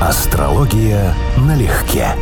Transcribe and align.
Астрология 0.00 1.12
налегке. 1.36 2.14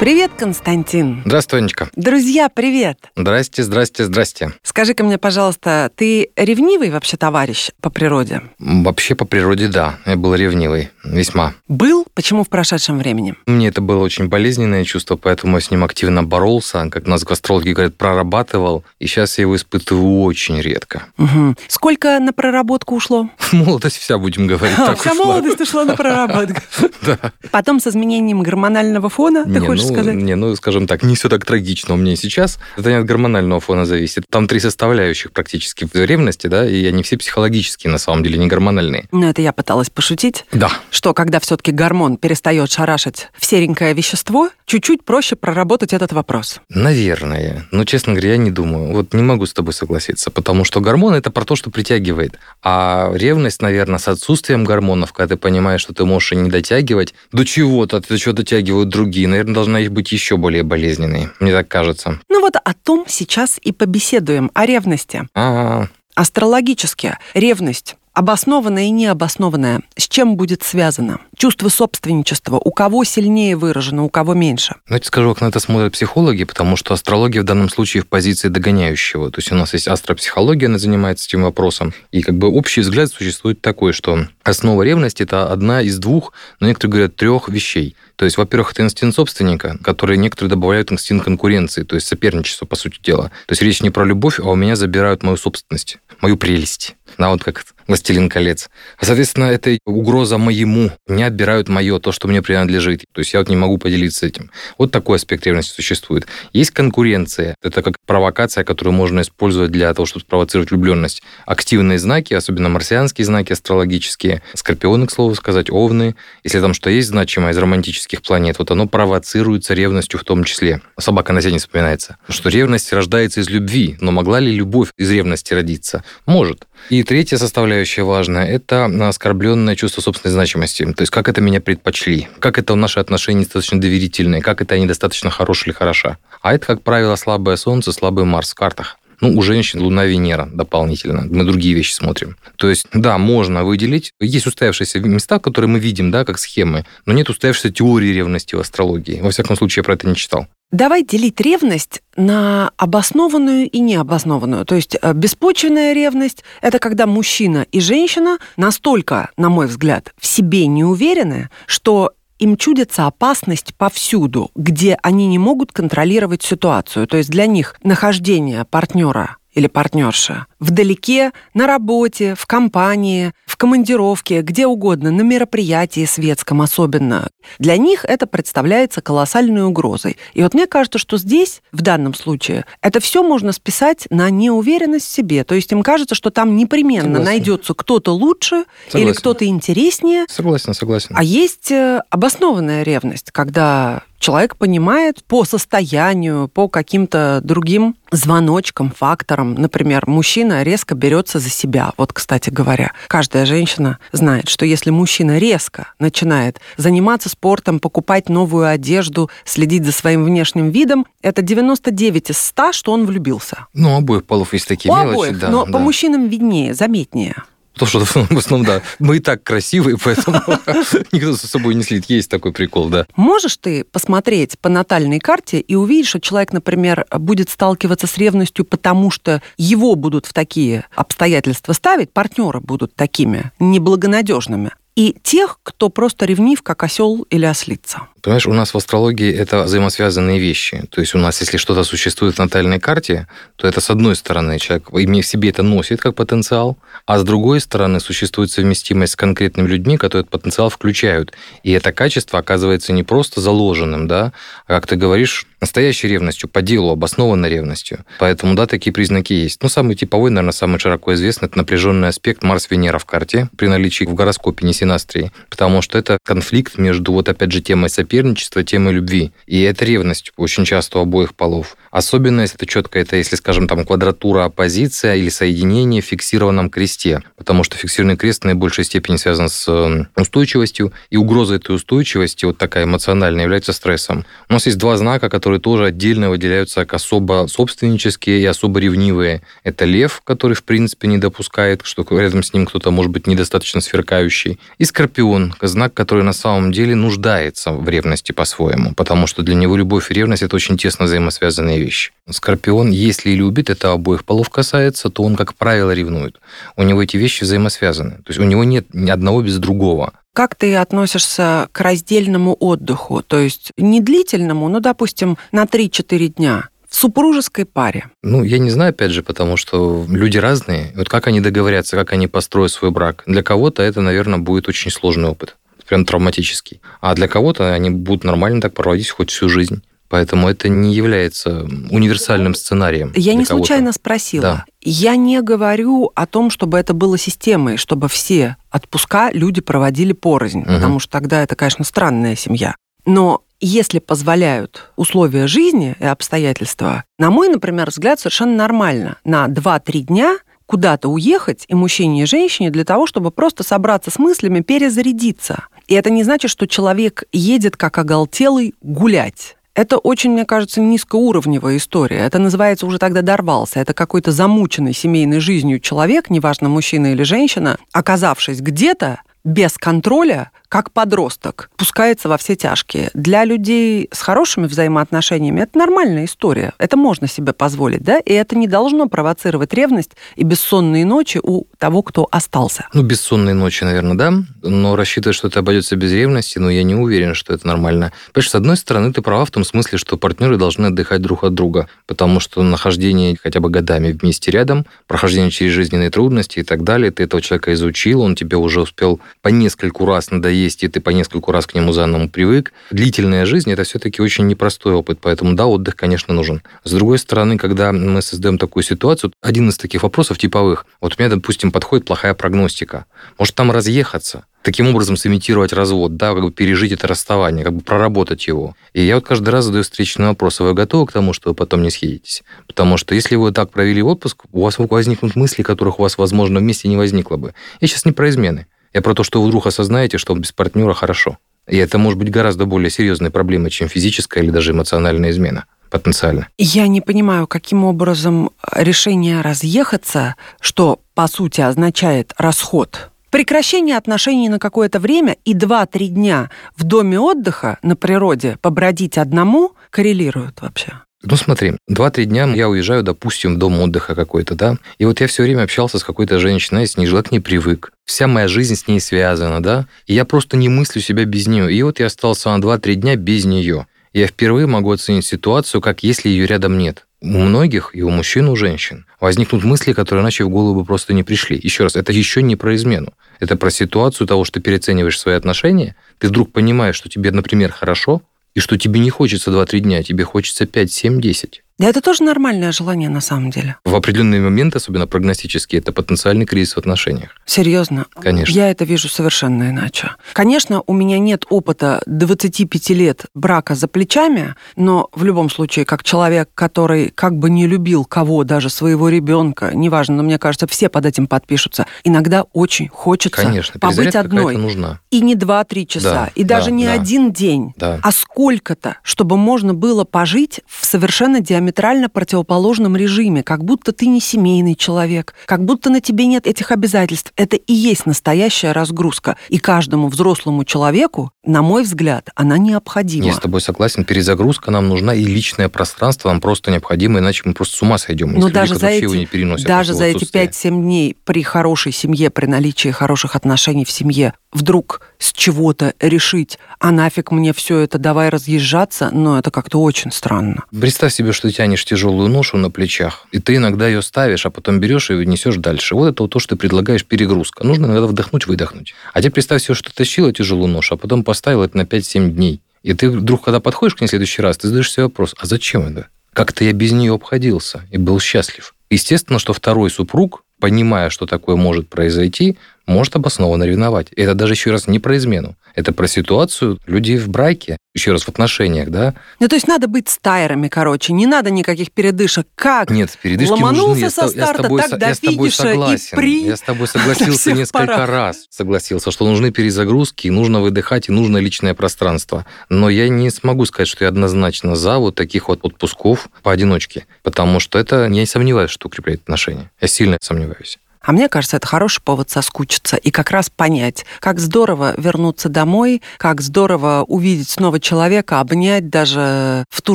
Привет, 0.00 0.32
Константин. 0.36 1.22
Здравствуй, 1.24 1.60
Анечка. 1.60 1.88
Друзья, 1.96 2.48
привет. 2.50 2.98
Здрасте, 3.16 3.62
здрасте, 3.62 4.04
здрасте. 4.04 4.52
Скажи-ка 4.62 5.02
мне, 5.04 5.16
пожалуйста, 5.18 5.90
ты 5.94 6.30
ревнивый 6.36 6.90
вообще 6.90 7.16
товарищ 7.16 7.70
по 7.80 7.88
природе? 7.90 8.42
Вообще 8.58 9.14
по 9.14 9.24
природе, 9.24 9.68
да. 9.68 9.98
Я 10.04 10.16
был 10.16 10.34
ревнивый. 10.34 10.90
Весьма. 11.04 11.54
Был? 11.68 12.06
Почему 12.12 12.44
в 12.44 12.48
прошедшем 12.48 12.98
времени? 12.98 13.34
Мне 13.46 13.68
это 13.68 13.80
было 13.80 14.02
очень 14.02 14.28
болезненное 14.28 14.84
чувство, 14.84 15.16
поэтому 15.16 15.56
я 15.56 15.60
с 15.62 15.70
ним 15.70 15.84
активно 15.84 16.22
боролся, 16.22 16.86
как 16.90 17.06
нас 17.06 17.22
астрологи 17.24 17.70
говорят, 17.70 17.96
прорабатывал. 17.96 18.84
И 18.98 19.06
сейчас 19.06 19.38
я 19.38 19.42
его 19.42 19.56
испытываю 19.56 20.22
очень 20.22 20.60
редко. 20.60 21.04
Угу. 21.18 21.54
Сколько 21.68 22.18
на 22.18 22.32
проработку 22.32 22.96
ушло? 22.96 23.30
Молодость 23.52 23.98
вся, 23.98 24.18
будем 24.18 24.48
говорить, 24.48 24.76
А, 24.78 24.88
так 24.88 24.98
вся 24.98 25.12
ушла. 25.12 25.24
молодость 25.26 25.60
ушла 25.60 25.84
на 25.84 25.96
проработку. 25.96 26.60
Потом 27.52 27.80
с 27.80 27.86
изменением 27.86 28.42
гормонального 28.42 29.08
фона, 29.08 29.44
ты 29.44 29.60
хочешь 29.60 29.84
ну, 29.84 29.93
сказать? 29.94 30.14
Не, 30.14 30.34
ну, 30.36 30.54
скажем 30.56 30.86
так, 30.86 31.02
не 31.02 31.14
все 31.14 31.28
так 31.28 31.44
трагично 31.44 31.94
у 31.94 31.96
меня 31.96 32.16
сейчас. 32.16 32.58
Это 32.76 32.90
не 32.90 32.96
от 32.96 33.04
гормонального 33.06 33.60
фона 33.60 33.84
зависит. 33.86 34.24
Там 34.30 34.46
три 34.46 34.60
составляющих 34.60 35.32
практически 35.32 35.88
в 35.90 35.94
ревности, 35.94 36.46
да, 36.46 36.68
и 36.68 36.84
они 36.86 37.02
все 37.02 37.16
психологические, 37.16 37.90
на 37.90 37.98
самом 37.98 38.22
деле, 38.22 38.38
не 38.38 38.46
гормональные. 38.46 39.08
Ну, 39.12 39.28
это 39.28 39.42
я 39.42 39.52
пыталась 39.52 39.90
пошутить. 39.90 40.44
Да, 40.52 40.70
Что, 40.90 41.14
когда 41.14 41.40
все-таки 41.40 41.72
гормон 41.72 42.16
перестает 42.16 42.70
шарашить 42.70 43.28
в 43.36 43.44
серенькое 43.44 43.94
вещество, 43.94 44.50
чуть-чуть 44.66 45.04
проще 45.04 45.36
проработать 45.36 45.92
этот 45.92 46.12
вопрос. 46.12 46.60
Наверное. 46.68 47.66
Но, 47.70 47.84
честно 47.84 48.12
говоря, 48.12 48.32
я 48.32 48.36
не 48.36 48.50
думаю. 48.50 48.92
Вот 48.92 49.14
не 49.14 49.22
могу 49.22 49.46
с 49.46 49.52
тобой 49.52 49.72
согласиться, 49.72 50.30
потому 50.30 50.64
что 50.64 50.80
гормон– 50.80 51.14
это 51.14 51.30
про 51.30 51.44
то, 51.44 51.56
что 51.56 51.70
притягивает. 51.70 52.38
А 52.62 53.12
ревность, 53.14 53.60
наверное, 53.62 53.98
с 53.98 54.08
отсутствием 54.08 54.64
гормонов, 54.64 55.12
когда 55.12 55.34
ты 55.34 55.40
понимаешь, 55.40 55.80
что 55.80 55.94
ты 55.94 56.04
можешь 56.04 56.32
и 56.32 56.36
не 56.36 56.50
дотягивать 56.50 57.14
до 57.32 57.44
чего-то, 57.44 58.00
ты 58.00 58.16
что 58.18 58.32
дотягивают 58.32 58.88
другие, 58.88 59.28
наверное, 59.28 59.54
должна 59.54 59.73
их 59.78 59.92
быть 59.92 60.12
еще 60.12 60.36
более 60.36 60.62
болезненной. 60.62 61.28
Мне 61.40 61.52
так 61.52 61.68
кажется. 61.68 62.20
Ну 62.28 62.40
вот 62.40 62.56
о 62.56 62.74
том 62.74 63.04
сейчас 63.08 63.58
и 63.62 63.72
побеседуем, 63.72 64.50
о 64.54 64.66
ревности. 64.66 65.28
А, 65.34 65.86
Астрологически 66.14 67.18
ревность 67.34 67.96
обоснованная 68.14 68.84
и 68.84 68.90
необоснованная, 68.90 69.82
с 69.96 70.08
чем 70.08 70.36
будет 70.36 70.62
связано? 70.62 71.20
Чувство 71.36 71.68
собственничества, 71.68 72.60
у 72.64 72.70
кого 72.70 73.04
сильнее 73.04 73.56
выражено, 73.56 74.04
у 74.04 74.08
кого 74.08 74.34
меньше? 74.34 74.76
ну, 74.88 74.94
я 74.94 75.00
тебе 75.00 75.08
скажу, 75.08 75.34
как 75.34 75.42
на 75.42 75.46
это 75.48 75.58
смотрят 75.58 75.92
психологи, 75.92 76.44
потому 76.44 76.76
что 76.76 76.94
астрология 76.94 77.42
в 77.42 77.44
данном 77.44 77.68
случае 77.68 78.04
в 78.04 78.06
позиции 78.06 78.48
догоняющего. 78.48 79.30
То 79.30 79.40
есть 79.40 79.52
у 79.52 79.56
нас 79.56 79.72
есть 79.74 79.88
астропсихология, 79.88 80.68
она 80.68 80.78
занимается 80.78 81.26
этим 81.26 81.42
вопросом. 81.42 81.92
И 82.12 82.22
как 82.22 82.36
бы 82.36 82.48
общий 82.48 82.80
взгляд 82.80 83.10
существует 83.10 83.60
такой, 83.60 83.92
что 83.92 84.26
основа 84.44 84.82
ревности– 84.82 85.22
это 85.24 85.50
одна 85.50 85.82
из 85.82 85.98
двух, 85.98 86.32
но 86.60 86.68
некоторые 86.68 86.92
говорят 86.92 87.16
трех 87.16 87.48
вещей. 87.48 87.96
То 88.16 88.24
есть, 88.24 88.36
во-первых, 88.36 88.72
это 88.72 88.82
инстинкт 88.82 89.16
собственника, 89.16 89.78
который 89.82 90.16
некоторые 90.16 90.50
добавляют 90.50 90.92
инстинкт 90.92 91.24
конкуренции, 91.24 91.82
то 91.82 91.94
есть 91.94 92.06
соперничество, 92.06 92.66
по 92.66 92.76
сути 92.76 93.00
дела. 93.02 93.30
То 93.46 93.52
есть 93.52 93.62
речь 93.62 93.82
не 93.82 93.90
про 93.90 94.04
любовь, 94.04 94.40
а 94.40 94.50
у 94.50 94.54
меня 94.54 94.76
забирают 94.76 95.22
мою 95.22 95.36
собственность, 95.36 95.98
мою 96.20 96.36
прелесть. 96.36 96.96
Да, 97.18 97.30
вот 97.30 97.44
как 97.44 97.64
«Властелин 97.86 98.28
колец». 98.28 98.68
Соответственно, 99.00 99.44
это 99.44 99.78
угроза 99.84 100.38
моему. 100.38 100.90
Мне 101.06 101.26
отбирают 101.26 101.68
мое, 101.68 102.00
то, 102.00 102.12
что 102.12 102.28
мне 102.28 102.42
принадлежит. 102.42 103.04
То 103.12 103.20
есть 103.20 103.32
я 103.34 103.40
вот 103.40 103.48
не 103.48 103.56
могу 103.56 103.78
поделиться 103.78 104.26
этим. 104.26 104.50
Вот 104.78 104.90
такой 104.90 105.16
аспект 105.16 105.46
ревности 105.46 105.74
существует. 105.74 106.26
Есть 106.52 106.70
конкуренция. 106.70 107.54
Это 107.62 107.82
как 107.82 107.96
провокация, 108.06 108.64
которую 108.64 108.94
можно 108.94 109.20
использовать 109.20 109.70
для 109.70 109.92
того, 109.94 110.06
чтобы 110.06 110.24
спровоцировать 110.24 110.70
влюбленность. 110.70 111.22
Активные 111.46 111.98
знаки, 111.98 112.34
особенно 112.34 112.68
марсианские 112.68 113.26
знаки 113.26 113.52
астрологические, 113.52 114.42
скорпионы, 114.54 115.06
к 115.06 115.12
слову 115.12 115.34
сказать, 115.34 115.70
овны, 115.70 116.16
если 116.42 116.60
там 116.60 116.74
что 116.74 116.90
есть 116.90 117.08
значимое 117.08 117.52
из 117.52 117.58
романтических 117.58 118.03
планет, 118.22 118.58
вот 118.58 118.70
оно 118.70 118.86
провоцируется 118.86 119.74
ревностью 119.74 120.20
в 120.20 120.24
том 120.24 120.44
числе. 120.44 120.80
Собака 120.98 121.32
на 121.32 121.40
не 121.50 121.58
вспоминается. 121.58 122.16
Что 122.28 122.48
ревность 122.48 122.92
рождается 122.92 123.40
из 123.40 123.48
любви, 123.48 123.96
но 124.00 124.12
могла 124.12 124.40
ли 124.40 124.54
любовь 124.54 124.90
из 124.96 125.10
ревности 125.10 125.54
родиться? 125.54 126.04
Может. 126.26 126.66
И 126.90 127.02
третья 127.02 127.36
составляющая 127.36 128.02
важная– 128.02 128.46
это 128.48 128.86
оскорбленное 129.08 129.76
чувство 129.76 130.00
собственной 130.00 130.32
значимости. 130.32 130.84
То 130.92 131.02
есть 131.02 131.10
как 131.10 131.28
это 131.28 131.40
меня 131.40 131.60
предпочли, 131.60 132.28
как 132.40 132.58
это 132.58 132.74
наши 132.74 133.00
отношения 133.00 133.40
недостаточно 133.40 133.80
доверительные, 133.80 134.42
как 134.42 134.60
это 134.60 134.74
они 134.74 134.86
достаточно 134.86 135.30
хорошие 135.30 135.70
или 135.70 135.74
хороша. 135.74 136.18
А 136.42 136.54
это, 136.54 136.66
как 136.66 136.82
правило, 136.82 137.16
слабое 137.16 137.56
Солнце, 137.56 137.92
слабый 137.92 138.24
Марс 138.24 138.52
в 138.52 138.54
картах. 138.54 138.98
Ну, 139.20 139.36
у 139.36 139.42
женщин 139.42 139.80
Луна, 139.80 140.04
Венера 140.04 140.48
дополнительно. 140.52 141.26
Мы 141.30 141.44
другие 141.44 141.74
вещи 141.74 141.92
смотрим. 141.92 142.36
То 142.56 142.68
есть, 142.68 142.86
да, 142.92 143.18
можно 143.18 143.64
выделить. 143.64 144.12
Есть 144.20 144.46
устоявшиеся 144.46 145.00
места, 145.00 145.38
которые 145.38 145.68
мы 145.68 145.78
видим, 145.78 146.10
да, 146.10 146.24
как 146.24 146.38
схемы, 146.38 146.84
но 147.06 147.12
нет 147.12 147.28
устоявшейся 147.28 147.70
теории 147.70 148.08
ревности 148.08 148.54
в 148.54 148.60
астрологии. 148.60 149.20
Во 149.20 149.30
всяком 149.30 149.56
случае, 149.56 149.80
я 149.80 149.84
про 149.84 149.94
это 149.94 150.08
не 150.08 150.16
читал. 150.16 150.46
Давай 150.74 151.04
делить 151.04 151.40
ревность 151.40 152.02
на 152.16 152.72
обоснованную 152.76 153.70
и 153.70 153.78
необоснованную. 153.78 154.64
То 154.64 154.74
есть 154.74 154.96
э, 155.00 155.12
беспочвенная 155.12 155.92
ревность– 155.92 156.42
это 156.62 156.80
когда 156.80 157.06
мужчина 157.06 157.66
и 157.70 157.78
женщина 157.80 158.38
настолько, 158.56 159.30
на 159.36 159.50
мой 159.50 159.68
взгляд, 159.68 160.12
в 160.18 160.26
себе 160.26 160.66
не 160.66 160.82
уверены, 160.82 161.48
что 161.66 162.12
им 162.38 162.56
чудится 162.56 163.06
опасность 163.06 163.74
повсюду, 163.74 164.50
где 164.54 164.98
они 165.02 165.26
не 165.26 165.38
могут 165.38 165.72
контролировать 165.72 166.42
ситуацию. 166.42 167.06
То 167.06 167.16
есть 167.16 167.30
для 167.30 167.46
них 167.46 167.76
нахождение 167.82 168.64
партнера 168.64 169.36
или 169.54 169.66
партнерша 169.66 170.46
вдалеке, 170.64 171.32
на 171.52 171.66
работе, 171.66 172.34
в 172.34 172.46
компании, 172.46 173.32
в 173.46 173.56
командировке, 173.56 174.40
где 174.42 174.66
угодно, 174.66 175.10
на 175.10 175.22
мероприятии 175.22 176.04
светском 176.04 176.62
особенно. 176.62 177.28
Для 177.58 177.76
них 177.76 178.04
это 178.04 178.26
представляется 178.26 179.00
колоссальной 179.00 179.64
угрозой. 179.64 180.16
И 180.32 180.42
вот 180.42 180.54
мне 180.54 180.66
кажется, 180.66 180.98
что 180.98 181.18
здесь, 181.18 181.62
в 181.72 181.82
данном 181.82 182.14
случае, 182.14 182.64
это 182.80 183.00
все 183.00 183.22
можно 183.22 183.52
списать 183.52 184.06
на 184.10 184.30
неуверенность 184.30 185.06
в 185.06 185.12
себе. 185.12 185.44
То 185.44 185.54
есть 185.54 185.70
им 185.72 185.82
кажется, 185.82 186.14
что 186.14 186.30
там 186.30 186.56
непременно 186.56 187.02
Согласен. 187.02 187.24
найдется 187.24 187.74
кто-то 187.74 188.14
лучше 188.14 188.56
или 188.56 188.64
Согласен. 188.90 189.14
кто-то 189.14 189.44
интереснее. 189.46 190.24
Согласен, 190.28 190.74
согласен. 190.74 191.10
А 191.14 191.22
есть 191.22 191.70
э, 191.70 192.00
обоснованная 192.10 192.82
ревность, 192.82 193.30
когда 193.30 194.02
человек 194.24 194.56
понимает 194.56 195.22
по 195.24 195.44
состоянию, 195.44 196.48
по 196.48 196.66
каким-то 196.66 197.42
другим 197.44 197.94
звоночкам, 198.10 198.90
факторам. 198.90 199.54
Например, 199.54 200.04
мужчина 200.06 200.62
резко 200.62 200.94
берется 200.94 201.38
за 201.38 201.50
себя. 201.50 201.92
Вот, 201.98 202.14
кстати 202.14 202.48
говоря, 202.48 202.92
каждая 203.06 203.44
женщина 203.44 203.98
знает, 204.12 204.48
что 204.48 204.64
если 204.64 204.88
мужчина 204.88 205.36
резко 205.36 205.88
начинает 205.98 206.58
заниматься 206.78 207.28
спортом, 207.28 207.80
покупать 207.80 208.30
новую 208.30 208.66
одежду, 208.66 209.28
следить 209.44 209.84
за 209.84 209.92
своим 209.92 210.24
внешним 210.24 210.70
видом, 210.70 211.04
это 211.20 211.42
99 211.42 212.30
из 212.30 212.38
100, 212.38 212.72
что 212.72 212.92
он 212.92 213.04
влюбился. 213.04 213.66
Ну, 213.74 213.94
обоих 213.94 214.24
полов 214.24 214.54
есть 214.54 214.66
такие 214.66 214.90
У 214.90 214.96
мелочи, 214.96 215.16
обоих, 215.16 215.38
да. 215.38 215.50
но 215.50 215.66
да. 215.66 215.72
по 215.72 215.78
мужчинам 215.78 216.28
виднее, 216.28 216.72
заметнее. 216.72 217.42
То, 217.76 217.86
что 217.86 218.00
в 218.04 218.38
основном, 218.38 218.66
да. 218.66 218.82
Мы 218.98 219.16
и 219.16 219.20
так 219.20 219.42
красивые, 219.42 219.96
поэтому 220.02 220.38
никто 221.12 221.32
за 221.32 221.46
собой 221.46 221.74
не 221.74 221.82
следит. 221.82 222.06
Есть 222.08 222.30
такой 222.30 222.52
прикол, 222.52 222.88
да. 222.88 223.06
Можешь 223.16 223.56
ты 223.56 223.84
посмотреть 223.84 224.58
по 224.58 224.68
натальной 224.68 225.18
карте 225.18 225.60
и 225.60 225.74
увидеть, 225.74 226.08
что 226.08 226.20
человек, 226.20 226.52
например, 226.52 227.06
будет 227.10 227.50
сталкиваться 227.50 228.06
с 228.06 228.16
ревностью, 228.16 228.64
потому 228.64 229.10
что 229.10 229.42
его 229.56 229.94
будут 229.94 230.26
в 230.26 230.32
такие 230.32 230.86
обстоятельства 230.94 231.72
ставить, 231.72 232.12
партнеры 232.12 232.60
будут 232.60 232.94
такими 232.94 233.52
неблагонадежными, 233.58 234.72
и 234.96 235.16
тех, 235.22 235.58
кто 235.62 235.88
просто 235.88 236.24
ревнив, 236.24 236.62
как 236.62 236.82
осел 236.84 237.26
или 237.30 237.44
ослица. 237.44 238.02
Понимаешь, 238.24 238.46
у 238.46 238.54
нас 238.54 238.72
в 238.72 238.76
астрологии 238.78 239.30
это 239.30 239.64
взаимосвязанные 239.64 240.40
вещи. 240.40 240.84
То 240.88 241.02
есть 241.02 241.14
у 241.14 241.18
нас, 241.18 241.42
если 241.42 241.58
что-то 241.58 241.84
существует 241.84 242.36
в 242.36 242.38
натальной 242.38 242.80
карте, 242.80 243.28
то 243.56 243.68
это 243.68 243.82
с 243.82 243.90
одной 243.90 244.16
стороны 244.16 244.58
человек 244.58 244.90
в 244.90 245.22
себе 245.22 245.50
это 245.50 245.62
носит 245.62 246.00
как 246.00 246.14
потенциал, 246.14 246.78
а 247.04 247.18
с 247.18 247.22
другой 247.22 247.60
стороны 247.60 248.00
существует 248.00 248.50
совместимость 248.50 249.12
с 249.12 249.16
конкретными 249.16 249.68
людьми, 249.68 249.98
которые 249.98 250.22
этот 250.22 250.30
потенциал 250.30 250.70
включают. 250.70 251.34
И 251.64 251.72
это 251.72 251.92
качество 251.92 252.38
оказывается 252.38 252.94
не 252.94 253.02
просто 253.02 253.42
заложенным, 253.42 254.08
да, 254.08 254.32
а, 254.66 254.72
как 254.72 254.86
ты 254.86 254.96
говоришь, 254.96 255.46
настоящей 255.60 256.08
ревностью, 256.08 256.48
по 256.48 256.62
делу, 256.62 256.90
обоснованной 256.90 257.48
ревностью. 257.48 258.04
Поэтому, 258.18 258.54
да, 258.54 258.66
такие 258.66 258.92
признаки 258.92 259.32
есть. 259.32 259.62
Ну, 259.62 259.68
самый 259.68 259.96
типовой, 259.96 260.30
наверное, 260.30 260.52
самый 260.52 260.78
широко 260.78 261.14
известный, 261.14 261.46
это 261.46 261.56
напряженный 261.56 262.08
аспект 262.08 262.42
Марс-Венера 262.42 262.98
в 262.98 263.06
карте 263.06 263.48
при 263.56 263.68
наличии 263.68 264.04
в 264.04 264.14
гороскопе 264.14 264.66
несинастрии, 264.66 265.32
потому 265.48 265.80
что 265.80 265.98
это 265.98 266.18
конфликт 266.22 266.76
между, 266.76 267.12
вот 267.12 267.28
опять 267.28 267.52
же, 267.52 267.62
темой 267.62 267.88
соперничества, 268.14 268.62
темой 268.62 268.94
любви. 268.94 269.32
И 269.46 269.62
это 269.62 269.84
ревность 269.84 270.32
очень 270.36 270.64
часто 270.64 270.98
у 270.98 271.02
обоих 271.02 271.34
полов. 271.34 271.76
Особенно, 271.94 272.40
если 272.40 272.56
это 272.56 272.66
четко, 272.66 272.98
это, 272.98 273.14
если, 273.14 273.36
скажем, 273.36 273.68
там 273.68 273.84
квадратура 273.84 274.46
оппозиция 274.46 275.14
или 275.14 275.28
соединение 275.28 276.02
в 276.02 276.04
фиксированном 276.04 276.68
кресте, 276.68 277.22
потому 277.36 277.62
что 277.62 277.76
фиксированный 277.76 278.16
крест 278.16 278.42
в 278.42 278.46
наибольшей 278.46 278.82
степени 278.82 279.14
связан 279.14 279.48
с 279.48 279.64
э, 279.68 280.06
устойчивостью, 280.20 280.92
и 281.10 281.16
угроза 281.16 281.54
этой 281.54 281.76
устойчивости, 281.76 282.46
вот 282.46 282.58
такая 282.58 282.82
эмоциональная, 282.82 283.44
является 283.44 283.72
стрессом. 283.72 284.26
У 284.48 284.54
нас 284.54 284.66
есть 284.66 284.76
два 284.76 284.96
знака, 284.96 285.28
которые 285.28 285.60
тоже 285.60 285.84
отдельно 285.84 286.30
выделяются 286.30 286.80
как 286.80 286.94
особо 286.94 287.46
собственнические 287.48 288.40
и 288.40 288.44
особо 288.44 288.80
ревнивые. 288.80 289.42
Это 289.62 289.84
лев, 289.84 290.20
который, 290.24 290.54
в 290.54 290.64
принципе, 290.64 291.06
не 291.06 291.18
допускает, 291.18 291.82
что 291.84 292.04
рядом 292.10 292.42
с 292.42 292.52
ним 292.52 292.66
кто-то 292.66 292.90
может 292.90 293.12
быть 293.12 293.28
недостаточно 293.28 293.80
сверкающий, 293.80 294.58
и 294.78 294.84
скорпион, 294.84 295.54
знак, 295.62 295.94
который 295.94 296.24
на 296.24 296.32
самом 296.32 296.72
деле 296.72 296.96
нуждается 296.96 297.70
в 297.70 297.88
ревности 297.88 298.32
по-своему, 298.32 298.94
потому 298.94 299.28
что 299.28 299.42
для 299.42 299.54
него 299.54 299.76
любовь 299.76 300.10
и 300.10 300.14
ревность– 300.14 300.42
это 300.42 300.56
очень 300.56 300.76
тесно 300.76 301.04
взаимосвязанные 301.04 301.83
вещи. 301.84 302.12
Скорпион, 302.28 302.90
если 302.90 303.30
любит, 303.30 303.70
это 303.70 303.92
обоих 303.92 304.24
полов 304.24 304.48
касается, 304.50 305.10
то 305.10 305.22
он, 305.22 305.36
как 305.36 305.54
правило, 305.54 305.92
ревнует. 305.92 306.40
У 306.76 306.82
него 306.82 307.02
эти 307.02 307.16
вещи 307.16 307.44
взаимосвязаны. 307.44 308.16
То 308.16 308.28
есть 308.28 308.40
у 308.40 308.44
него 308.44 308.64
нет 308.64 308.86
ни 308.92 309.10
одного 309.10 309.42
без 309.42 309.58
другого. 309.58 310.12
Как 310.32 310.54
ты 310.56 310.74
относишься 310.74 311.68
к 311.72 311.80
раздельному 311.80 312.56
отдыху? 312.58 313.22
То 313.22 313.38
есть 313.38 313.70
не 313.76 314.00
длительному, 314.00 314.68
но, 314.68 314.80
допустим, 314.80 315.38
на 315.52 315.64
3-4 315.64 316.28
дня 316.28 316.68
в 316.88 316.96
супружеской 316.96 317.66
паре? 317.66 318.10
Ну, 318.22 318.42
я 318.42 318.58
не 318.58 318.70
знаю, 318.70 318.90
опять 318.90 319.12
же, 319.12 319.22
потому 319.22 319.56
что 319.56 320.04
люди 320.08 320.38
разные. 320.38 320.92
Вот 320.96 321.08
как 321.08 321.28
они 321.28 321.40
договорятся, 321.40 321.96
как 321.96 322.12
они 322.12 322.26
построят 322.26 322.72
свой 322.72 322.90
брак. 322.90 323.22
Для 323.26 323.42
кого-то 323.42 323.82
это, 323.82 324.00
наверное, 324.00 324.38
будет 324.38 324.68
очень 324.68 324.90
сложный 324.90 325.28
опыт 325.28 325.56
прям 325.86 326.04
травматический. 326.04 326.80
А 327.00 327.14
для 327.14 327.28
кого-то 327.28 327.72
они 327.72 327.90
будут 327.90 328.24
нормально 328.24 328.60
так 328.60 328.74
проводить 328.74 329.10
хоть 329.10 329.30
всю 329.30 329.48
жизнь. 329.48 329.82
Поэтому 330.14 330.48
это 330.48 330.68
не 330.68 330.94
является 330.94 331.66
универсальным 331.90 332.54
сценарием. 332.54 333.12
Я 333.16 333.34
не 333.34 333.44
случайно 333.44 333.90
спросила. 333.90 334.42
Да. 334.42 334.64
Я 334.80 335.16
не 335.16 335.42
говорю 335.42 336.12
о 336.14 336.26
том, 336.28 336.50
чтобы 336.50 336.78
это 336.78 336.94
было 336.94 337.18
системой, 337.18 337.78
чтобы 337.78 338.06
все 338.06 338.56
отпуска 338.70 339.32
люди 339.32 339.60
проводили 339.60 340.12
порознь, 340.12 340.60
угу. 340.60 340.68
потому 340.68 341.00
что 341.00 341.10
тогда 341.10 341.42
это, 341.42 341.56
конечно, 341.56 341.84
странная 341.84 342.36
семья. 342.36 342.76
Но 343.04 343.42
если 343.58 343.98
позволяют 343.98 344.92
условия 344.94 345.48
жизни 345.48 345.96
и 345.98 346.04
обстоятельства, 346.04 347.02
на 347.18 347.32
мой, 347.32 347.48
например, 347.48 347.90
взгляд, 347.90 348.20
совершенно 348.20 348.54
нормально 348.54 349.16
на 349.24 349.48
2-3 349.48 350.02
дня 350.02 350.38
куда-то 350.66 351.08
уехать 351.08 351.64
и 351.66 351.74
мужчине, 351.74 352.22
и 352.22 352.26
женщине 352.26 352.70
для 352.70 352.84
того, 352.84 353.08
чтобы 353.08 353.32
просто 353.32 353.64
собраться 353.64 354.12
с 354.12 354.20
мыслями, 354.20 354.60
перезарядиться. 354.60 355.64
И 355.88 355.94
это 355.94 356.10
не 356.10 356.22
значит, 356.22 356.52
что 356.52 356.68
человек 356.68 357.24
едет 357.32 357.76
как 357.76 357.98
оголтелый 357.98 358.76
гулять. 358.80 359.56
Это 359.74 359.98
очень, 359.98 360.30
мне 360.30 360.44
кажется, 360.44 360.80
низкоуровневая 360.80 361.78
история. 361.78 362.18
Это 362.18 362.38
называется 362.38 362.86
уже 362.86 362.98
тогда 362.98 363.22
дорвался. 363.22 363.80
Это 363.80 363.92
какой-то 363.92 364.30
замученный 364.30 364.92
семейной 364.92 365.40
жизнью 365.40 365.80
человек, 365.80 366.30
неважно, 366.30 366.68
мужчина 366.68 367.12
или 367.12 367.24
женщина, 367.24 367.76
оказавшись 367.92 368.60
где-то 368.60 369.22
без 369.44 369.76
контроля, 369.76 370.52
как 370.74 370.90
подросток, 370.90 371.70
пускается 371.76 372.28
во 372.28 372.36
все 372.36 372.56
тяжкие. 372.56 373.12
Для 373.14 373.44
людей 373.44 374.08
с 374.10 374.20
хорошими 374.20 374.66
взаимоотношениями 374.66 375.60
это 375.60 375.78
нормальная 375.78 376.24
история. 376.24 376.72
Это 376.78 376.96
можно 376.96 377.28
себе 377.28 377.52
позволить, 377.52 378.02
да? 378.02 378.18
И 378.18 378.32
это 378.32 378.56
не 378.56 378.66
должно 378.66 379.08
провоцировать 379.08 379.72
ревность 379.72 380.16
и 380.34 380.42
бессонные 380.42 381.04
ночи 381.04 381.38
у 381.40 381.68
того, 381.78 382.02
кто 382.02 382.26
остался. 382.28 382.88
Ну, 382.92 383.04
бессонные 383.04 383.54
ночи, 383.54 383.84
наверное, 383.84 384.16
да. 384.16 384.32
Но 384.62 384.96
рассчитывать, 384.96 385.36
что 385.36 385.46
это 385.46 385.60
обойдется 385.60 385.94
без 385.94 386.10
ревности, 386.10 386.58
ну, 386.58 386.68
я 386.70 386.82
не 386.82 386.96
уверен, 386.96 387.34
что 387.34 387.54
это 387.54 387.68
нормально. 387.68 388.12
Понимаешь, 388.32 388.50
с 388.50 388.56
одной 388.56 388.76
стороны, 388.76 389.12
ты 389.12 389.22
права 389.22 389.44
в 389.44 389.52
том 389.52 389.64
смысле, 389.64 389.96
что 389.96 390.16
партнеры 390.16 390.56
должны 390.56 390.86
отдыхать 390.86 391.22
друг 391.22 391.44
от 391.44 391.54
друга, 391.54 391.86
потому 392.08 392.40
что 392.40 392.64
нахождение 392.64 393.36
хотя 393.40 393.60
бы 393.60 393.70
годами 393.70 394.10
вместе 394.10 394.50
рядом, 394.50 394.86
прохождение 395.06 395.52
через 395.52 395.70
жизненные 395.70 396.10
трудности 396.10 396.58
и 396.58 396.62
так 396.64 396.82
далее, 396.82 397.12
ты 397.12 397.22
этого 397.22 397.40
человека 397.40 397.72
изучил, 397.74 398.22
он 398.22 398.34
тебе 398.34 398.56
уже 398.56 398.80
успел 398.80 399.20
по 399.40 399.50
нескольку 399.50 400.04
раз 400.04 400.32
надоесть 400.32 400.63
есть, 400.64 400.82
и 400.82 400.88
ты 400.88 401.00
по 401.00 401.10
нескольку 401.10 401.52
раз 401.52 401.66
к 401.66 401.74
нему 401.74 401.92
заново 401.92 402.28
привык. 402.28 402.72
Длительная 402.90 403.46
жизнь– 403.46 403.70
это 403.72 403.84
все-таки 403.84 404.20
очень 404.20 404.46
непростой 404.46 404.94
опыт, 404.94 405.18
поэтому 405.20 405.54
да, 405.54 405.66
отдых, 405.66 405.96
конечно, 405.96 406.34
нужен. 406.34 406.62
С 406.84 406.92
другой 406.92 407.18
стороны, 407.18 407.56
когда 407.56 407.92
мы 407.92 408.22
создаем 408.22 408.58
такую 408.58 408.82
ситуацию, 408.82 409.32
один 409.40 409.68
из 409.68 409.76
таких 409.76 410.02
вопросов 410.02 410.38
типовых, 410.38 410.86
вот 411.00 411.14
у 411.16 411.22
меня, 411.22 411.34
допустим, 411.34 411.70
подходит 411.70 412.06
плохая 412.06 412.34
прогностика. 412.34 413.06
Может 413.38 413.54
там 413.54 413.70
разъехаться? 413.70 414.44
таким 414.64 414.88
образом 414.88 415.16
сымитировать 415.16 415.72
развод, 415.72 416.16
да, 416.16 416.32
как 416.32 416.42
бы 416.42 416.50
пережить 416.50 416.90
это 416.90 417.06
расставание, 417.06 417.64
как 417.64 417.74
бы 417.74 417.80
проработать 417.82 418.46
его. 418.48 418.74
И 418.94 419.02
я 419.02 419.16
вот 419.16 419.24
каждый 419.24 419.50
раз 419.50 419.66
задаю 419.66 419.84
встречный 419.84 420.26
вопрос, 420.26 420.60
а 420.60 420.64
вы 420.64 420.74
готовы 420.74 421.06
к 421.06 421.12
тому, 421.12 421.32
что 421.32 421.50
вы 421.50 421.54
потом 421.54 421.82
не 421.82 421.90
съедетесь? 421.90 422.42
Потому 422.66 422.96
что 422.96 423.14
если 423.14 423.36
вы 423.36 423.52
так 423.52 423.70
провели 423.70 424.02
отпуск, 424.02 424.44
у 424.52 424.62
вас 424.62 424.78
возникнут 424.78 425.36
мысли, 425.36 425.62
которых 425.62 426.00
у 426.00 426.02
вас, 426.02 426.18
возможно, 426.18 426.60
вместе 426.60 426.88
не 426.88 426.96
возникло 426.96 427.36
бы. 427.36 427.54
Я 427.80 427.88
сейчас 427.88 428.06
не 428.06 428.12
про 428.12 428.30
измены. 428.30 428.66
Я 428.94 429.02
про 429.02 429.14
то, 429.14 429.24
что 429.24 429.42
вы 429.42 429.48
вдруг 429.48 429.66
осознаете, 429.66 430.18
что 430.18 430.34
без 430.34 430.52
партнера 430.52 430.94
хорошо. 430.94 431.36
И 431.68 431.76
это 431.76 431.98
может 431.98 432.18
быть 432.18 432.30
гораздо 432.30 432.64
более 432.64 432.90
серьезной 432.90 433.30
проблемой, 433.30 433.70
чем 433.70 433.88
физическая 433.88 434.42
или 434.42 434.50
даже 434.50 434.72
эмоциональная 434.72 435.30
измена 435.30 435.66
потенциально. 435.90 436.48
Я 436.58 436.88
не 436.88 437.00
понимаю, 437.00 437.46
каким 437.46 437.84
образом 437.84 438.50
решение 438.72 439.40
разъехаться, 439.42 440.34
что 440.60 441.00
по 441.14 441.28
сути 441.28 441.60
означает 441.60 442.32
расход, 442.36 443.10
прекращение 443.30 443.96
отношений 443.96 444.48
на 444.48 444.58
какое-то 444.58 444.98
время 444.98 445.36
и 445.44 445.54
2-3 445.54 446.06
дня 446.06 446.50
в 446.76 446.84
доме 446.84 447.18
отдыха 447.18 447.78
на 447.82 447.94
природе 447.96 448.58
побродить 448.60 449.18
одному 449.18 449.72
коррелируют 449.90 450.60
вообще. 450.62 451.03
Ну 451.26 451.36
смотри, 451.36 451.72
два-три 451.88 452.26
дня 452.26 452.52
я 452.54 452.68
уезжаю, 452.68 453.02
допустим, 453.02 453.54
в 453.54 453.58
дом 453.58 453.80
отдыха 453.80 454.14
какой-то, 454.14 454.54
да, 454.54 454.76
и 454.98 455.06
вот 455.06 455.20
я 455.20 455.26
все 455.26 455.42
время 455.42 455.62
общался 455.62 455.98
с 455.98 456.04
какой-то 456.04 456.38
женщиной, 456.38 456.82
я 456.82 456.86
с 456.86 456.98
ней 456.98 457.06
жила, 457.06 457.22
к 457.22 457.32
ней 457.32 457.40
привык. 457.40 457.92
Вся 458.04 458.26
моя 458.26 458.46
жизнь 458.46 458.74
с 458.74 458.86
ней 458.86 459.00
связана, 459.00 459.62
да, 459.62 459.86
и 460.06 460.12
я 460.12 460.26
просто 460.26 460.58
не 460.58 460.68
мыслю 460.68 461.00
себя 461.00 461.24
без 461.24 461.46
нее. 461.46 461.72
И 461.72 461.82
вот 461.82 461.98
я 461.98 462.06
остался 462.06 462.50
на 462.50 462.60
два-три 462.60 462.94
дня 462.96 463.16
без 463.16 463.46
нее. 463.46 463.86
Я 464.12 464.26
впервые 464.26 464.66
могу 464.66 464.92
оценить 464.92 465.24
ситуацию, 465.24 465.80
как 465.80 466.02
если 466.02 466.28
ее 466.28 466.46
рядом 466.46 466.76
нет. 466.76 467.06
У 467.22 467.26
многих, 467.26 467.92
и 467.94 468.02
у 468.02 468.10
мужчин, 468.10 468.48
и 468.48 468.50
у 468.50 468.56
женщин, 468.56 469.06
возникнут 469.18 469.64
мысли, 469.64 469.94
которые 469.94 470.22
иначе 470.22 470.44
в 470.44 470.50
голову 470.50 470.80
бы 470.80 470.84
просто 470.84 471.14
не 471.14 471.22
пришли. 471.22 471.58
Еще 471.60 471.84
раз, 471.84 471.96
это 471.96 472.12
еще 472.12 472.42
не 472.42 472.54
про 472.54 472.74
измену. 472.76 473.14
Это 473.40 473.56
про 473.56 473.70
ситуацию 473.70 474.26
того, 474.26 474.44
что 474.44 474.54
ты 474.54 474.60
переоцениваешь 474.60 475.18
свои 475.18 475.34
отношения, 475.34 475.96
ты 476.18 476.28
вдруг 476.28 476.52
понимаешь, 476.52 476.96
что 476.96 477.08
тебе, 477.08 477.30
например, 477.30 477.72
хорошо, 477.72 478.20
и 478.54 478.60
что 478.60 478.78
тебе 478.78 479.00
не 479.00 479.10
хочется 479.10 479.50
2-3 479.50 479.80
дня, 479.80 480.02
тебе 480.02 480.24
хочется 480.24 480.66
5, 480.66 480.92
7, 480.92 481.20
10. 481.20 481.63
Да, 481.76 481.88
это 481.88 482.00
тоже 482.00 482.22
нормальное 482.22 482.70
желание 482.70 483.08
на 483.08 483.20
самом 483.20 483.50
деле. 483.50 483.76
В 483.84 483.96
определенный 483.96 484.38
момент, 484.38 484.76
особенно 484.76 485.08
прогностический, 485.08 485.78
это 485.78 485.90
потенциальный 485.90 486.46
кризис 486.46 486.74
в 486.74 486.78
отношениях. 486.78 487.30
Серьезно? 487.46 488.06
Конечно. 488.14 488.52
Я 488.52 488.70
это 488.70 488.84
вижу 488.84 489.08
совершенно 489.08 489.70
иначе. 489.70 490.12
Конечно, 490.34 490.84
у 490.86 490.92
меня 490.92 491.18
нет 491.18 491.44
опыта 491.50 492.00
25 492.06 492.90
лет 492.90 493.24
брака 493.34 493.74
за 493.74 493.88
плечами, 493.88 494.54
но 494.76 495.08
в 495.12 495.24
любом 495.24 495.50
случае, 495.50 495.84
как 495.84 496.04
человек, 496.04 496.48
который 496.54 497.10
как 497.10 497.36
бы 497.36 497.50
не 497.50 497.66
любил 497.66 498.04
кого, 498.04 498.44
даже 498.44 498.70
своего 498.70 499.08
ребенка, 499.08 499.72
неважно, 499.74 500.18
но 500.18 500.22
мне 500.22 500.38
кажется, 500.38 500.68
все 500.68 500.88
под 500.88 501.06
этим 501.06 501.26
подпишутся, 501.26 501.86
иногда 502.04 502.44
очень 502.52 502.88
хочется 502.88 503.42
Конечно, 503.42 503.80
побыть 503.80 504.14
одной. 504.14 504.56
нужна. 504.56 505.00
И 505.10 505.20
не 505.20 505.34
2-3 505.34 505.86
часа, 505.86 506.12
да, 506.12 506.30
и 506.36 506.44
даже 506.44 506.66
да, 506.66 506.76
не 506.76 506.86
да. 506.86 506.92
один 506.92 507.32
день, 507.32 507.74
да. 507.76 507.98
а 508.00 508.12
сколько-то, 508.12 508.98
чтобы 509.02 509.36
можно 509.36 509.74
было 509.74 510.04
пожить 510.04 510.60
в 510.68 510.86
совершенно 510.86 511.40
диаметрально 511.40 511.63
диаметрально 511.64 512.10
противоположном 512.10 512.94
режиме, 512.96 513.42
как 513.42 513.64
будто 513.64 513.92
ты 513.92 514.06
не 514.06 514.20
семейный 514.20 514.74
человек, 514.74 515.34
как 515.46 515.64
будто 515.64 515.88
на 515.88 516.00
тебе 516.00 516.26
нет 516.26 516.46
этих 516.46 516.70
обязательств. 516.70 517.32
Это 517.36 517.56
и 517.56 517.72
есть 517.72 518.04
настоящая 518.04 518.72
разгрузка. 518.72 519.36
И 519.48 519.58
каждому 519.58 520.08
взрослому 520.08 520.64
человеку, 520.64 521.30
на 521.44 521.62
мой 521.62 521.84
взгляд, 521.84 522.28
она 522.34 522.58
необходима. 522.58 523.26
Я 523.26 523.32
с 523.32 523.38
тобой 523.38 523.62
согласен. 523.62 524.04
Перезагрузка 524.04 524.70
нам 524.70 524.88
нужна, 524.88 525.14
и 525.14 525.24
личное 525.24 525.70
пространство 525.70 526.28
нам 526.28 526.40
просто 526.40 526.70
необходимо, 526.70 527.20
иначе 527.20 527.42
мы 527.46 527.54
просто 527.54 527.78
с 527.78 527.82
ума 527.82 527.96
сойдем. 527.96 528.34
Но 528.34 528.50
даже 528.50 528.74
за 528.74 528.88
эти, 528.88 529.04
не 529.04 529.26
переносят 529.26 529.66
даже 529.66 529.94
за 529.94 530.04
эти 530.04 530.24
5-7 530.24 530.70
дней 530.70 531.16
при 531.24 531.42
хорошей 531.42 531.92
семье, 531.92 532.28
при 532.28 532.46
наличии 532.46 532.90
хороших 532.90 533.36
отношений 533.36 533.84
в 533.84 533.90
семье, 533.90 534.34
вдруг 534.52 535.00
с 535.18 535.32
чего-то 535.32 535.94
решить, 536.00 536.58
а 536.78 536.90
нафиг 536.90 537.30
мне 537.30 537.52
все 537.52 537.78
это, 537.78 537.98
давай 537.98 538.28
разъезжаться, 538.28 539.10
но 539.12 539.38
это 539.38 539.50
как-то 539.50 539.80
очень 539.80 540.12
странно. 540.12 540.64
Представь 540.70 541.12
себе, 541.12 541.32
что 541.32 541.50
тянешь 541.54 541.84
тяжелую 541.84 542.28
ношу 542.28 542.58
на 542.58 542.70
плечах, 542.70 543.26
и 543.32 543.38
ты 543.38 543.56
иногда 543.56 543.88
ее 543.88 544.02
ставишь, 544.02 544.44
а 544.44 544.50
потом 544.50 544.80
берешь 544.80 545.10
и 545.10 545.14
несешь 545.26 545.56
дальше. 545.56 545.94
Вот 545.94 546.08
это 546.08 546.24
вот 546.24 546.32
то, 546.32 546.38
что 546.38 546.54
ты 546.54 546.60
предлагаешь, 546.60 547.04
перегрузка. 547.04 547.64
Нужно 547.64 547.86
иногда 547.86 548.06
вдохнуть, 548.06 548.46
выдохнуть. 548.46 548.94
А 549.12 549.20
теперь 549.20 549.32
представь 549.32 549.62
себе, 549.62 549.74
что 549.74 549.90
ты 549.90 549.96
тащила 549.96 550.32
тяжелую 550.32 550.68
ношу, 550.68 550.94
а 550.94 550.98
потом 550.98 551.24
поставил 551.24 551.62
это 551.62 551.76
на 551.76 551.82
5-7 551.82 552.30
дней. 552.30 552.60
И 552.82 552.92
ты 552.92 553.08
вдруг, 553.08 553.44
когда 553.44 553.60
подходишь 553.60 553.94
к 553.94 554.00
ней 554.00 554.08
в 554.08 554.10
следующий 554.10 554.42
раз, 554.42 554.58
ты 554.58 554.68
задаешь 554.68 554.92
себе 554.92 555.04
вопрос, 555.04 555.34
а 555.38 555.46
зачем 555.46 555.86
это? 555.86 556.08
Как-то 556.34 556.64
я 556.64 556.72
без 556.72 556.92
нее 556.92 557.14
обходился 557.14 557.86
и 557.90 557.96
был 557.96 558.20
счастлив. 558.20 558.74
Естественно, 558.90 559.38
что 559.38 559.52
второй 559.52 559.90
супруг, 559.90 560.44
понимая, 560.60 561.08
что 561.08 561.26
такое 561.26 561.56
может 561.56 561.88
произойти, 561.88 562.58
может 562.86 563.16
обоснованно 563.16 563.64
ревновать. 563.64 564.08
И 564.14 564.20
это 564.22 564.34
даже 564.34 564.54
еще 564.54 564.70
раз 564.70 564.86
не 564.86 564.98
про 564.98 565.16
измену. 565.16 565.56
Это 565.74 565.92
про 565.92 566.06
ситуацию 566.06 566.78
людей 566.86 567.16
в 567.18 567.28
браке, 567.28 567.76
еще 567.94 568.12
раз 568.12 568.22
в 568.24 568.28
отношениях, 568.28 568.90
да. 568.90 569.14
Ну, 569.40 569.48
то 569.48 569.56
есть 569.56 569.66
надо 569.66 569.88
быть 569.88 570.08
стайрами, 570.08 570.68
короче, 570.68 571.12
не 571.12 571.26
надо 571.26 571.50
никаких 571.50 571.90
передышек. 571.90 572.46
Как? 572.54 572.90
Нет, 572.90 573.16
передышки 573.22 573.50
Ломанулся 573.52 573.88
нужны. 573.88 574.00
Я, 574.04 574.10
со 574.10 574.28
с- 574.28 574.34
я 574.34 574.46
с 574.46 574.48
старта, 574.48 574.62
тобой, 574.62 574.80
так 574.82 574.90
со- 574.90 574.96
до 574.96 575.06
я 575.08 575.14
с 575.14 575.18
тобой 575.20 575.34
финиша 575.50 575.62
и 575.68 575.70
согласен. 575.72 576.16
при 576.16 576.44
Я 576.44 576.56
с 576.56 576.60
тобой 576.60 576.86
согласился 576.88 577.52
несколько 577.52 577.86
парах. 577.86 578.08
раз. 578.08 578.46
Согласился, 578.50 579.10
что 579.10 579.26
нужны 579.26 579.50
перезагрузки, 579.50 580.26
и 580.28 580.30
нужно 580.30 580.60
выдыхать, 580.60 581.08
и 581.08 581.12
нужно 581.12 581.38
личное 581.38 581.74
пространство. 581.74 582.46
Но 582.68 582.88
я 582.90 583.08
не 583.08 583.30
смогу 583.30 583.64
сказать, 583.66 583.88
что 583.88 584.04
я 584.04 584.08
однозначно 584.10 584.76
за 584.76 584.98
вот 584.98 585.14
таких 585.16 585.48
вот 585.48 585.60
отпусков 585.64 586.28
поодиночке, 586.42 587.06
потому 587.22 587.58
что 587.60 587.78
это, 587.78 588.02
я 588.02 588.08
не 588.08 588.26
сомневаюсь, 588.26 588.70
что 588.70 588.86
укрепляет 588.88 589.22
отношения. 589.22 589.70
Я 589.80 589.88
сильно 589.88 590.18
сомневаюсь. 590.20 590.78
А 591.04 591.12
мне 591.12 591.28
кажется, 591.28 591.58
это 591.58 591.66
хороший 591.66 592.02
повод 592.02 592.30
соскучиться 592.30 592.96
и 592.96 593.10
как 593.10 593.30
раз 593.30 593.50
понять, 593.50 594.06
как 594.20 594.40
здорово 594.40 594.94
вернуться 594.96 595.48
домой, 595.48 596.02
как 596.16 596.40
здорово 596.40 597.04
увидеть 597.06 597.50
снова 597.50 597.78
человека, 597.78 598.40
обнять 598.40 598.88
даже 598.88 599.64
в 599.68 599.82
ту 599.82 599.94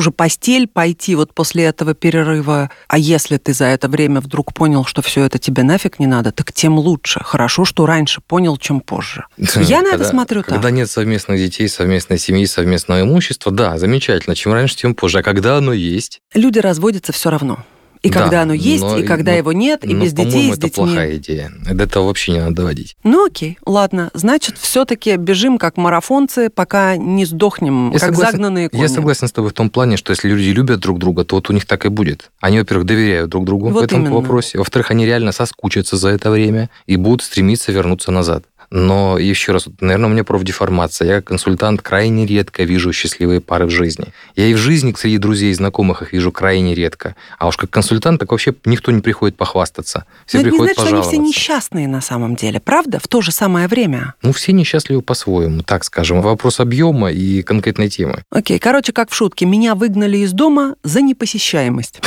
же 0.00 0.12
постель, 0.12 0.68
пойти 0.68 1.14
вот 1.16 1.34
после 1.34 1.64
этого 1.64 1.94
перерыва. 1.94 2.70
А 2.88 2.98
если 2.98 3.36
ты 3.38 3.52
за 3.52 3.66
это 3.66 3.88
время 3.88 4.20
вдруг 4.20 4.54
понял, 4.54 4.84
что 4.84 5.02
все 5.02 5.24
это 5.24 5.38
тебе 5.38 5.64
нафиг 5.64 5.98
не 5.98 6.06
надо, 6.06 6.30
так 6.30 6.52
тем 6.52 6.78
лучше. 6.78 7.20
Хорошо, 7.24 7.64
что 7.64 7.86
раньше 7.86 8.20
понял, 8.20 8.56
чем 8.56 8.80
позже. 8.80 9.26
Я 9.36 9.82
на 9.82 9.94
это 9.94 10.04
смотрю 10.04 10.42
так. 10.42 10.54
Когда 10.54 10.70
нет 10.70 10.88
совместных 10.88 11.38
детей, 11.38 11.68
совместной 11.68 12.18
семьи, 12.18 12.46
совместного 12.46 13.02
имущества, 13.02 13.50
да, 13.50 13.78
замечательно. 13.78 14.36
Чем 14.36 14.52
раньше, 14.52 14.76
тем 14.76 14.94
позже. 14.94 15.18
А 15.18 15.22
когда 15.22 15.56
оно 15.56 15.72
есть, 15.72 16.20
Люди 16.34 16.60
разводятся 16.60 17.12
все 17.12 17.30
равно. 17.30 17.64
И 18.02 18.08
Да, 18.08 18.20
когда 18.22 18.42
оно 18.42 18.54
есть, 18.54 18.82
но- 18.82 18.96
и 18.98 19.02
когда 19.02 19.32
но- 19.32 19.38
его 19.38 19.52
нет, 19.52 19.84
и 19.84 19.92
ну, 19.92 20.02
без 20.04 20.14
детей, 20.14 20.48
с 20.50 20.54
это 20.54 20.68
детьми. 20.68 20.70
плохая 20.86 21.16
идея. 21.16 21.52
До 21.70 21.84
этого 21.84 22.06
вообще 22.06 22.32
не 22.32 22.38
надо 22.40 22.54
доводить. 22.54 22.96
Ну 23.04 23.26
окей, 23.26 23.58
ладно. 23.66 24.10
Значит, 24.14 24.56
все-таки 24.56 25.16
бежим 25.16 25.58
как 25.58 25.76
марафонцы, 25.76 26.48
пока 26.48 26.96
не 26.96 27.26
сдохнем, 27.26 27.92
Я 27.92 27.98
как 27.98 28.10
согласен- 28.14 28.32
загнанные 28.32 28.68
кони. 28.70 28.80
Я 28.80 28.88
согласен 28.88 29.28
с 29.28 29.32
тобой 29.32 29.50
в 29.50 29.52
том 29.52 29.68
плане, 29.68 29.98
что 29.98 30.12
если 30.12 30.28
люди 30.28 30.48
любят 30.48 30.80
друг 30.80 30.98
друга, 30.98 31.24
то 31.24 31.34
вот 31.36 31.50
у 31.50 31.52
них 31.52 31.66
так 31.66 31.84
и 31.84 31.88
будет. 31.88 32.30
Они, 32.40 32.58
во-первых, 32.58 32.86
доверяют 32.86 33.28
друг 33.30 33.44
другу 33.44 33.68
в 33.68 33.72
Вот 33.74 33.84
этом 33.84 34.00
именно. 34.00 34.14
вопросе. 34.14 34.56
Во-вторых, 34.56 34.90
они 34.90 35.04
реально 35.04 35.32
соскучатся 35.32 35.96
за 35.96 36.08
это 36.08 36.30
время 36.30 36.70
и 36.86 36.96
будут 36.96 37.22
стремиться 37.22 37.70
вернуться 37.70 38.10
назад. 38.10 38.44
Но 38.70 39.18
еще 39.18 39.52
раз, 39.52 39.66
наверное, 39.80 40.08
у 40.08 40.12
меня 40.12 40.22
профдеформация. 40.22 41.08
Я 41.08 41.14
как 41.16 41.24
консультант 41.24 41.82
крайне 41.82 42.24
редко 42.24 42.62
вижу 42.62 42.92
счастливые 42.92 43.40
пары 43.40 43.66
в 43.66 43.70
жизни. 43.70 44.06
Я 44.36 44.46
и 44.46 44.54
в 44.54 44.58
жизни 44.58 44.94
среди 44.96 45.18
друзей 45.18 45.50
и 45.50 45.54
знакомых 45.54 46.02
их 46.02 46.12
вижу 46.12 46.30
крайне 46.30 46.74
редко. 46.74 47.16
А 47.38 47.48
уж 47.48 47.56
как 47.56 47.70
консультант, 47.70 48.20
так 48.20 48.30
вообще 48.30 48.54
никто 48.64 48.92
не 48.92 49.00
приходит 49.00 49.36
похвастаться. 49.36 50.04
Все 50.24 50.38
Но 50.38 50.42
это 50.42 50.50
не 50.50 50.50
приходят 50.50 50.76
значит, 50.76 50.88
что 50.88 50.96
они 50.96 51.08
все 51.08 51.18
несчастные 51.18 51.88
на 51.88 52.00
самом 52.00 52.36
деле, 52.36 52.60
правда? 52.60 53.00
В 53.00 53.08
то 53.08 53.20
же 53.20 53.32
самое 53.32 53.66
время. 53.66 54.14
Ну, 54.22 54.32
все 54.32 54.52
несчастливы 54.52 55.02
по-своему, 55.02 55.62
так 55.62 55.82
скажем. 55.82 56.22
Вопрос 56.22 56.60
объема 56.60 57.10
и 57.10 57.42
конкретной 57.42 57.88
темы. 57.88 58.22
Окей, 58.30 58.60
короче, 58.60 58.92
как 58.92 59.10
в 59.10 59.14
шутке, 59.14 59.46
меня 59.46 59.74
выгнали 59.74 60.18
из 60.18 60.32
дома 60.32 60.76
за 60.84 61.00
непосещаемость. 61.00 62.00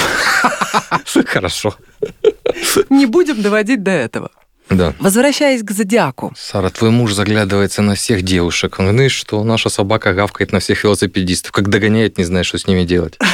Хорошо. 1.25 1.75
Не 2.89 3.05
будем 3.05 3.41
доводить 3.41 3.83
до 3.83 3.91
этого. 3.91 4.31
Да. 4.69 4.93
Возвращаясь 4.99 5.63
к 5.63 5.71
зодиаку. 5.71 6.33
Сара, 6.37 6.69
твой 6.69 6.89
муж 6.89 7.13
заглядывается 7.13 7.81
на 7.81 7.95
всех 7.95 8.23
девушек. 8.23 8.79
Он 8.79 8.89
знаешь, 8.89 9.11
что 9.13 9.43
наша 9.43 9.69
собака 9.69 10.13
гавкает 10.13 10.51
на 10.51 10.59
всех 10.59 10.83
велосипедистов. 10.83 11.51
Как 11.51 11.69
догоняет, 11.69 12.17
не 12.17 12.23
знаешь, 12.23 12.47
что 12.47 12.57
с 12.57 12.67
ними 12.67 12.83
делать. 12.83 13.17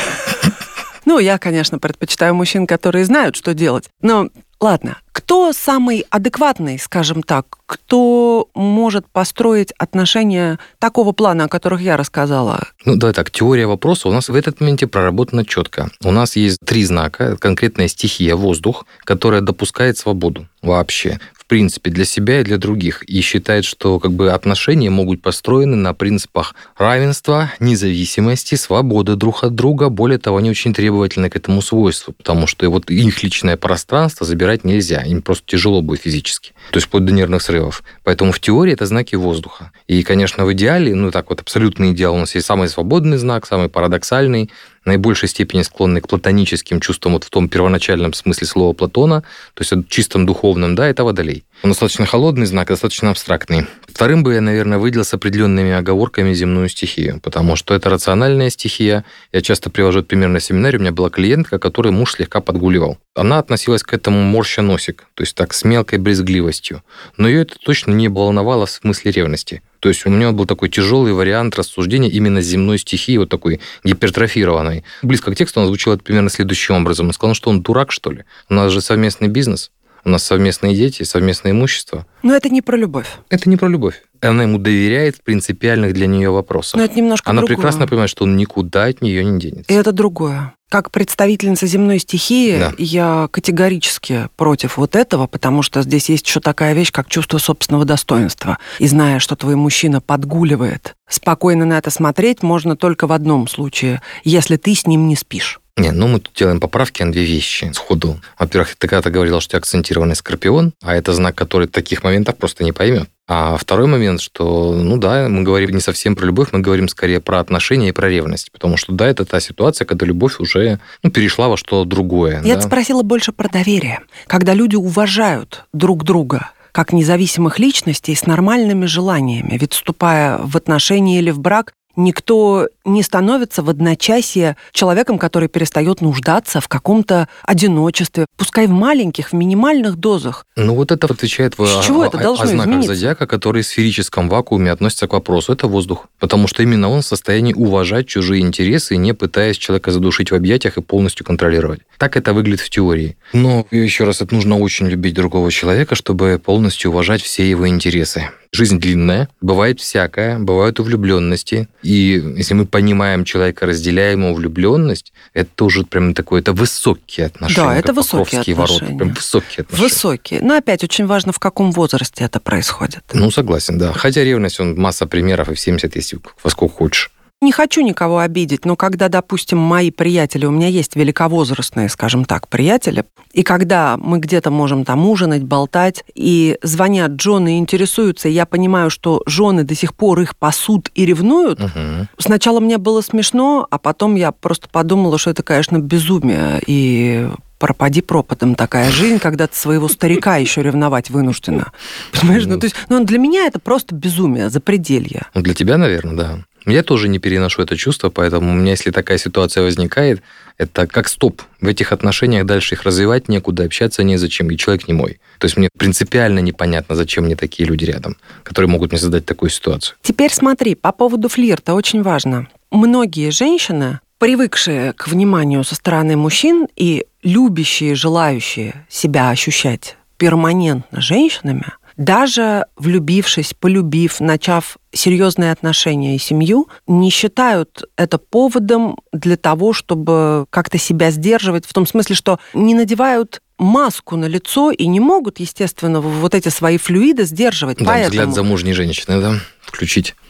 Ну, 1.06 1.18
я, 1.18 1.40
конечно, 1.40 1.80
предпочитаю 1.80 2.36
мужчин, 2.36 2.68
которые 2.68 3.04
знают, 3.04 3.36
что 3.36 3.56
делать. 3.56 3.86
Но 4.00 4.30
ладно, 4.60 5.00
кто 5.30 5.54
самый 5.54 6.08
адекватный, 6.10 6.80
скажем 6.80 7.22
так, 7.22 7.46
кто 7.68 8.50
может 8.56 9.06
построить 9.06 9.72
отношения 9.78 10.58
такого 10.80 11.12
плана, 11.12 11.44
о 11.44 11.48
которых 11.48 11.82
я 11.82 11.98
рассказала? 11.98 12.70
Ну, 12.84 12.96
давай 12.96 13.14
так, 13.14 13.30
теория 13.30 13.68
вопроса 13.68 14.08
у 14.08 14.12
нас 14.12 14.30
в 14.30 14.34
этот 14.34 14.60
моменте 14.60 14.88
проработана 14.88 15.46
четко. 15.46 15.92
У 16.04 16.10
нас 16.10 16.36
есть 16.36 16.58
три 16.66 16.84
знака, 16.84 17.38
конкретная 17.38 17.88
стихия, 17.90 18.36
воздух, 18.36 18.88
которая 19.04 19.42
допускает 19.42 20.00
свободу 20.00 20.48
вообще 20.64 21.20
принципе, 21.50 21.90
для 21.90 22.06
себя 22.06 22.40
и 22.40 22.44
для 22.44 22.58
других. 22.58 23.04
И 23.04 23.20
считает, 23.20 23.66
что 23.66 24.00
как 24.00 24.14
бы 24.14 24.32
отношения 24.32 24.90
могут 24.90 25.10
быть 25.10 25.24
построены 25.24 25.76
на 25.76 25.94
принципах 25.94 26.56
равенства, 26.78 27.52
независимости, 27.60 28.56
свободы 28.56 29.16
друг 29.16 29.44
от 29.44 29.56
друга. 29.56 29.90
Более 29.90 30.20
того, 30.20 30.38
они 30.38 30.50
очень 30.50 30.74
требовательны 30.74 31.30
к 31.30 31.36
этому 31.36 31.62
свойству, 31.62 32.14
потому 32.14 32.48
что 32.48 32.70
вот 32.70 32.90
их 32.90 33.24
личное 33.24 33.58
пространство 33.58 34.26
забирать 34.26 34.64
нельзя. 34.64 35.02
Им 35.02 35.22
просто 35.22 35.44
тяжело 35.48 35.82
будет 35.82 36.02
физически. 36.02 36.54
То 36.72 36.78
есть 36.78 36.88
вплоть 36.88 37.06
до 37.06 37.12
нервных 37.12 37.42
срывов. 37.42 37.84
Поэтому 38.04 38.32
в 38.32 38.40
теории 38.40 38.74
это 38.74 38.86
знаки 38.86 39.16
воздуха. 39.16 39.72
И, 39.88 40.04
конечно, 40.04 40.46
в 40.46 40.54
идеале, 40.54 40.94
ну 40.94 41.10
так 41.10 41.30
вот, 41.30 41.42
абсолютный 41.42 41.92
идеал 41.92 42.16
у 42.16 42.20
нас 42.20 42.36
есть 42.36 42.46
самый 42.46 42.70
свободный 42.70 43.18
знак, 43.18 43.48
самый 43.48 43.70
парадоксальный, 43.70 44.52
наибольшей 44.86 45.30
степени 45.30 45.62
склонны 45.62 46.02
к 46.02 46.08
платоническим 46.08 46.80
чувствам 46.80 47.14
вот 47.14 47.24
в 47.24 47.30
том 47.30 47.50
первоначальном 47.50 48.14
смысле 48.14 48.48
слова 48.48 48.74
Платона, 48.74 49.22
то 49.54 49.64
есть 49.64 49.90
чистом 49.90 50.26
духовном, 50.26 50.76
да, 50.76 50.88
это 50.88 51.04
водолей. 51.04 51.44
Он 51.62 51.72
достаточно 51.72 52.06
холодный 52.06 52.46
знак, 52.46 52.70
достаточно 52.70 53.12
абстрактный. 53.12 53.66
Вторым 53.88 54.24
бы 54.24 54.34
я, 54.36 54.42
наверное, 54.42 54.78
выделил 54.78 55.04
с 55.04 55.14
определенными 55.14 55.72
оговорками 55.72 56.34
земную 56.34 56.70
стихию, 56.70 57.20
потому 57.22 57.58
что 57.58 57.74
это 57.74 57.90
рациональная 57.90 58.50
стихия. 58.50 59.04
Я 59.34 59.42
часто 59.42 59.70
привожу 59.70 60.04
пример 60.04 60.30
на 60.30 60.40
семинаре. 60.40 60.78
У 60.78 60.82
меня 60.82 60.94
была 60.94 61.10
клиентка, 61.10 61.60
которой 61.60 61.92
муж 61.92 62.14
слегка 62.14 62.40
подгуливал. 62.40 62.98
Она 63.14 63.40
относилась 63.40 63.84
к 63.84 63.94
этому 63.94 64.22
морща 64.22 64.62
носик, 64.62 65.06
то 65.16 65.24
есть 65.24 65.36
так 65.36 65.54
с 65.54 65.66
мелкой 65.66 66.00
брезгливостью. 66.00 66.82
Но 67.18 67.28
ее 67.28 67.42
это 67.42 67.56
точно 67.60 67.92
не 67.92 68.08
волновало 68.08 68.66
в 68.66 68.72
смысле 68.72 69.12
ревности. 69.12 69.62
То 69.80 69.90
есть 69.90 70.06
у 70.06 70.10
меня 70.10 70.32
был 70.32 70.46
такой 70.46 70.70
тяжелый 70.70 71.14
вариант 71.14 71.56
рассуждения 71.56 72.10
именно 72.10 72.42
земной 72.42 72.78
стихии, 72.78 73.18
вот 73.18 73.30
такой 73.30 73.60
гипертрофированной. 73.84 74.84
Близко 75.02 75.32
к 75.32 75.36
тексту 75.36 75.62
он 75.62 75.68
звучал 75.68 75.98
примерно 75.98 76.30
следующим 76.30 76.76
образом. 76.76 77.08
Он 77.08 77.14
сказал, 77.14 77.30
ну 77.30 77.36
что 77.36 77.50
он 77.50 77.62
дурак, 77.62 77.92
что 77.92 78.12
ли? 78.12 78.26
У 78.50 78.54
нас 78.54 78.72
же 78.72 78.82
совместный 78.82 79.28
бизнес, 79.28 79.72
у 80.06 80.10
нас 80.10 80.24
совместные 80.24 80.76
дети, 80.76 81.04
совместное 81.04 81.52
имущество. 81.52 82.06
Но 82.24 82.36
это 82.36 82.50
не 82.50 82.62
про 82.62 82.78
любовь. 82.78 83.08
Это 83.30 83.50
не 83.50 83.58
про 83.58 83.68
любовь. 83.68 84.02
Она 84.22 84.44
ему 84.44 84.58
доверяет 84.58 85.16
в 85.16 85.22
принципиальных 85.24 85.94
для 85.94 86.06
нее 86.08 86.30
вопросах. 86.30 86.76
Но 86.78 86.84
это 86.84 86.96
немножко 86.96 87.30
Она 87.30 87.42
другое. 87.42 87.56
прекрасно 87.58 87.88
понимает, 87.88 88.10
что 88.10 88.26
он 88.26 88.36
никуда 88.36 88.86
от 88.86 89.02
нее 89.02 89.24
не 89.24 89.40
денется. 89.40 89.72
И 89.72 89.76
это 89.76 89.92
другое. 89.94 90.54
Как 90.70 90.92
представительница 90.92 91.66
земной 91.66 92.00
стихии, 92.00 92.60
Да. 92.60 92.74
я 92.78 93.28
категорически 93.32 94.30
против 94.36 94.78
вот 94.78 94.96
этого, 94.96 95.26
потому 95.26 95.62
что 95.64 95.82
здесь 95.82 96.10
есть 96.10 96.28
еще 96.28 96.40
такая 96.42 96.74
вещь, 96.74 96.92
как 96.92 97.08
чувство 97.10 97.38
собственного 97.40 97.86
достоинства. 97.86 98.58
И 98.78 98.88
зная, 98.88 99.20
что 99.20 99.36
твой 99.36 99.56
мужчина 99.56 100.00
подгуливает, 100.02 100.96
спокойно 101.10 101.66
на 101.66 101.78
это 101.78 101.90
смотреть 101.90 102.44
можно 102.44 102.76
только 102.76 103.08
в 103.08 103.12
одном 103.14 103.48
случае, 103.48 104.02
если 104.24 104.58
ты 104.58 104.76
с 104.76 104.86
ним 104.86 105.08
не 105.08 105.16
спишь. 105.16 105.60
Не, 105.80 105.92
ну 105.92 106.08
мы 106.08 106.20
тут 106.20 106.34
делаем 106.36 106.60
поправки 106.60 107.04
на 107.04 107.12
две 107.12 107.24
вещи 107.24 107.72
сходу. 107.74 108.20
Во-первых, 108.38 108.76
ты 108.78 108.88
когда-то 108.88 109.10
говорил, 109.12 109.40
что 109.40 109.52
ты 109.52 109.58
акцентированный 109.58 110.16
скорпион, 110.16 110.74
а 110.84 110.96
это 110.96 111.14
знак, 111.14 111.36
который 111.36 111.68
таких 111.68 112.04
моментов 112.04 112.36
просто 112.38 112.64
не 112.64 112.72
поймет. 112.72 113.10
А 113.28 113.58
второй 113.58 113.88
момент, 113.88 114.22
что, 114.22 114.74
ну 114.74 114.98
да, 114.98 115.30
мы 115.30 115.44
говорим 115.44 115.72
не 115.72 115.82
совсем 115.82 116.16
про 116.16 116.26
любовь, 116.26 116.50
мы 116.52 116.60
говорим 116.60 116.88
скорее 116.90 117.22
про 117.22 117.40
отношения 117.40 117.90
и 117.90 117.92
про 117.92 118.10
ревность. 118.10 118.52
Потому 118.52 118.76
что, 118.76 118.92
да, 118.92 119.08
это 119.08 119.24
та 119.24 119.40
ситуация, 119.40 119.86
когда 119.86 120.06
любовь 120.06 120.40
уже 120.40 120.80
ну, 121.04 121.12
перешла 121.12 121.48
во 121.48 121.56
что 121.56 121.86
другое. 121.86 122.42
Я 122.44 122.56
да. 122.56 122.62
спросила 122.62 123.04
больше 123.04 123.32
про 123.32 123.48
доверие. 123.48 124.00
Когда 124.28 124.54
люди 124.54 124.76
уважают 124.76 125.66
друг 125.74 126.04
друга 126.04 126.52
как 126.72 126.94
независимых 126.94 127.60
личностей 127.60 128.16
с 128.16 128.26
нормальными 128.26 128.86
желаниями, 128.86 129.58
ведь 129.60 129.74
вступая 129.74 130.38
в 130.38 130.56
отношения 130.56 131.20
или 131.20 131.32
в 131.32 131.40
брак, 131.40 131.74
никто 131.96 132.68
не 132.86 133.04
становится 133.04 133.62
в 133.62 133.70
одночасье 133.70 134.58
человеком, 134.72 135.20
который 135.20 135.48
перестает 135.50 136.02
нуждаться 136.02 136.62
в 136.62 136.68
каком-то 136.68 137.28
одиночестве, 137.44 138.26
пускай 138.38 138.68
в 138.68 138.72
маленьких, 138.72 139.30
в 139.30 139.34
минимальных 139.34 139.96
дозах. 139.98 140.46
Ну 140.56 140.76
вот 140.76 140.92
это 140.92 141.08
отвечает 141.08 141.58
в, 141.58 141.66
С 141.66 141.86
чего 141.86 142.02
о, 142.02 142.08
это 142.08 142.18
должно 142.18 142.46
о 142.46 142.48
знаках 142.48 142.66
измениться? 142.72 142.96
зодиака, 142.96 143.28
которые 143.28 143.64
в 143.64 143.68
сферическом 143.68 144.30
вакууме 144.30 144.72
относятся 144.72 145.08
к 145.08 145.14
вопросу. 145.14 145.54
Это 145.54 145.68
воздух. 145.68 146.08
Потому 146.20 146.48
что 146.48 146.64
именно 146.64 146.90
он 146.90 147.02
в 147.02 147.06
состоянии 147.06 147.54
уважать 147.54 148.08
чужие 148.08 148.42
интересы, 148.42 148.96
не 148.98 149.14
пытаясь 149.14 149.58
человека 149.58 149.92
задушить 149.92 150.32
в 150.32 150.36
объятиях 150.36 150.78
и 150.78 150.82
полностью 150.82 151.26
контролировать. 151.26 151.82
Так 151.98 152.18
это 152.18 152.34
выглядит 152.34 152.62
в 152.62 152.70
теории. 152.70 153.18
Но, 153.34 153.66
еще 153.72 154.06
раз, 154.06 154.22
это 154.22 154.34
нужно 154.34 154.58
очень 154.58 154.88
любить 154.88 155.14
другого 155.14 155.52
человека, 155.52 155.96
чтобы 155.96 156.42
полностью 156.44 156.92
уважать 156.92 157.22
все 157.22 157.50
его 157.50 157.68
интересы. 157.68 158.30
Жизнь 158.52 158.80
длинная, 158.80 159.30
бывает 159.42 159.80
всякое, 159.80 160.40
бывают 160.40 160.80
и 160.80 160.82
влюбленности. 160.82 161.68
И 161.84 162.34
если 162.38 162.56
мы 162.56 162.66
понимаем 162.66 163.24
человека, 163.24 163.68
разделяем 163.68 164.24
его 164.24 164.34
влюбленность, 164.34 165.14
это 165.34 165.66
уже 165.66 165.84
прям 165.84 166.16
такое, 166.16 166.42
это 166.42 166.52
высокие 166.52 167.28
отношения. 167.28 167.68
Да, 167.68 167.78
это 167.78 167.94
высокие 167.94 168.26
Покровские 168.26 168.56
ворота. 168.56 168.76
отношения. 168.76 168.98
Прям 168.98 169.14
высокие 169.14 169.62
отношения. 169.62 169.90
Высокие. 169.90 170.42
Но 170.42 170.56
опять 170.58 170.84
очень 170.84 171.06
важно, 171.06 171.32
в 171.32 171.40
каком 171.40 171.72
возрасте 171.72 172.24
это 172.24 172.40
происходит. 172.40 173.04
Ну, 173.14 173.30
согласен, 173.30 173.78
да. 173.78 173.94
Хотя 173.94 174.24
ревность, 174.24 174.60
он 174.60 174.76
масса 174.76 175.06
примеров, 175.06 175.50
и 175.50 175.54
в 175.54 175.60
70, 175.60 175.96
если 175.96 176.18
во 176.44 176.50
сколько 176.50 176.74
хочешь. 176.74 177.12
Не 177.42 177.54
хочу 177.54 177.80
никого 177.80 178.20
обидеть, 178.20 178.66
но 178.66 178.76
когда, 178.76 179.08
допустим, 179.08 179.60
мои 179.60 179.92
приятели, 179.92 180.46
у 180.46 180.52
меня 180.52 180.68
есть 180.68 180.98
великовозрастные, 180.98 181.88
скажем 181.88 182.26
так, 182.26 182.50
приятели, 182.50 183.06
и 183.32 183.44
когда 183.44 183.96
мы 183.96 184.20
где-то 184.20 184.52
можем 184.52 184.84
там 184.84 185.08
ужинать, 185.08 185.44
болтать, 185.44 186.04
и 186.16 186.58
звонят 186.64 187.20
жены 187.22 187.56
и 187.56 187.60
интересуются, 187.60 188.28
и 188.28 188.34
я 188.34 188.46
понимаю, 188.46 188.90
что 188.90 189.24
жены 189.26 189.64
до 189.64 189.74
сих 189.74 189.96
пор 189.96 190.20
их 190.20 190.36
пасут 190.36 190.92
и 190.96 191.06
ревнуют, 191.06 191.62
угу. 191.62 192.08
сначала 192.18 192.60
мне 192.60 192.78
было 192.78 193.00
смешно, 193.00 193.66
а 193.72 193.78
потом 193.78 194.16
я 194.16 194.34
просто 194.34 194.68
подумала, 194.68 195.18
что 195.18 195.30
это, 195.30 195.42
конечно, 195.42 195.78
безумие, 195.78 196.62
и 196.68 197.30
пропади 197.60 198.02
пропадом 198.02 198.56
такая 198.56 198.90
жизнь, 198.90 199.20
когда 199.20 199.46
ты 199.46 199.56
своего 199.56 199.88
старика 199.88 200.38
еще 200.38 200.64
ревновать 200.64 201.10
вынуждена. 201.10 201.72
Понимаешь? 202.20 202.46
Ну, 202.46 202.58
то 202.58 202.66
есть, 202.66 202.76
ну, 202.88 203.04
для 203.04 203.20
меня 203.20 203.46
это 203.46 203.60
просто 203.60 203.94
безумие, 203.94 204.50
запределье. 204.50 205.28
Ну, 205.36 205.42
для 205.42 205.54
тебя, 205.54 205.78
наверное, 205.78 206.16
да. 206.16 206.40
Я 206.70 206.84
тоже 206.84 207.08
не 207.08 207.20
переношу 207.20 207.62
это 207.62 207.76
чувство, 207.76 208.10
поэтому 208.10 208.52
у 208.52 208.56
меня, 208.56 208.72
если 208.72 208.92
такая 208.92 209.18
ситуация 209.18 209.64
возникает, 209.64 210.22
это 210.58 210.88
как 210.88 211.08
стоп. 211.08 211.42
В 211.62 211.68
этих 211.68 211.92
отношениях 211.92 212.46
дальше 212.46 212.76
их 212.76 212.84
развивать 212.84 213.30
некуда, 213.30 213.64
общаться 213.64 214.04
незачем, 214.04 214.52
и 214.52 214.58
человек 214.58 214.88
не 214.88 214.94
мой. 214.94 215.20
То 215.40 215.46
есть 215.46 215.58
мне 215.58 215.70
принципиально 215.78 216.40
непонятно, 216.40 216.96
зачем 216.96 217.26
мне 217.26 217.36
такие 217.36 217.68
люди 217.68 217.86
рядом, 217.86 218.18
которые 218.44 218.70
могут 218.70 218.92
мне 218.92 219.00
создать 219.00 219.26
такую 219.26 219.50
ситуацию. 219.50 219.96
Теперь 220.02 220.32
смотри, 220.32 220.76
по 220.76 220.92
поводу 220.92 221.30
флирта 221.30 221.74
очень 221.74 222.04
важно. 222.04 222.48
Многие 222.72 223.32
женщины 223.32 224.00
привыкшие 224.20 224.94
к 224.94 225.08
вниманию 225.08 225.64
со 225.64 225.76
стороны 225.76 226.18
мужчин 226.18 226.68
и 226.76 227.06
любящие, 227.24 227.96
желающие 227.96 228.86
себя 228.90 229.30
ощущать 229.30 229.96
перманентно 230.18 231.00
женщинами, 231.00 231.66
даже 232.00 232.66
влюбившись, 232.78 233.54
полюбив, 233.54 234.22
начав 234.22 234.78
серьезные 234.94 235.52
отношения 235.52 236.16
и 236.16 236.20
семью, 236.20 236.70
не 236.88 237.12
считают 237.12 237.84
это 237.98 238.18
поводом 238.18 238.98
для 239.12 239.36
того, 239.36 239.74
чтобы 239.74 240.46
как-то 240.50 240.78
себя 240.78 241.12
сдерживать, 241.12 241.66
в 241.66 241.74
том 241.74 241.86
смысле, 241.86 242.16
что 242.16 242.40
не 242.54 242.74
надевают 242.74 243.42
маску 243.58 244.16
на 244.16 244.26
лицо 244.26 244.72
и 244.72 244.88
не 244.88 245.02
могут, 245.02 245.42
естественно, 245.42 246.00
вот 246.00 246.34
эти 246.36 246.48
свои 246.48 246.78
флюиды 246.78 247.26
сдерживать. 247.26 247.80
Да, 247.80 247.86
Поэтому... 247.86 248.10
взгляд 248.10 248.34
замужней 248.34 248.74
женщины, 248.74 249.22
да, 249.22 249.36
включить. 249.62 250.16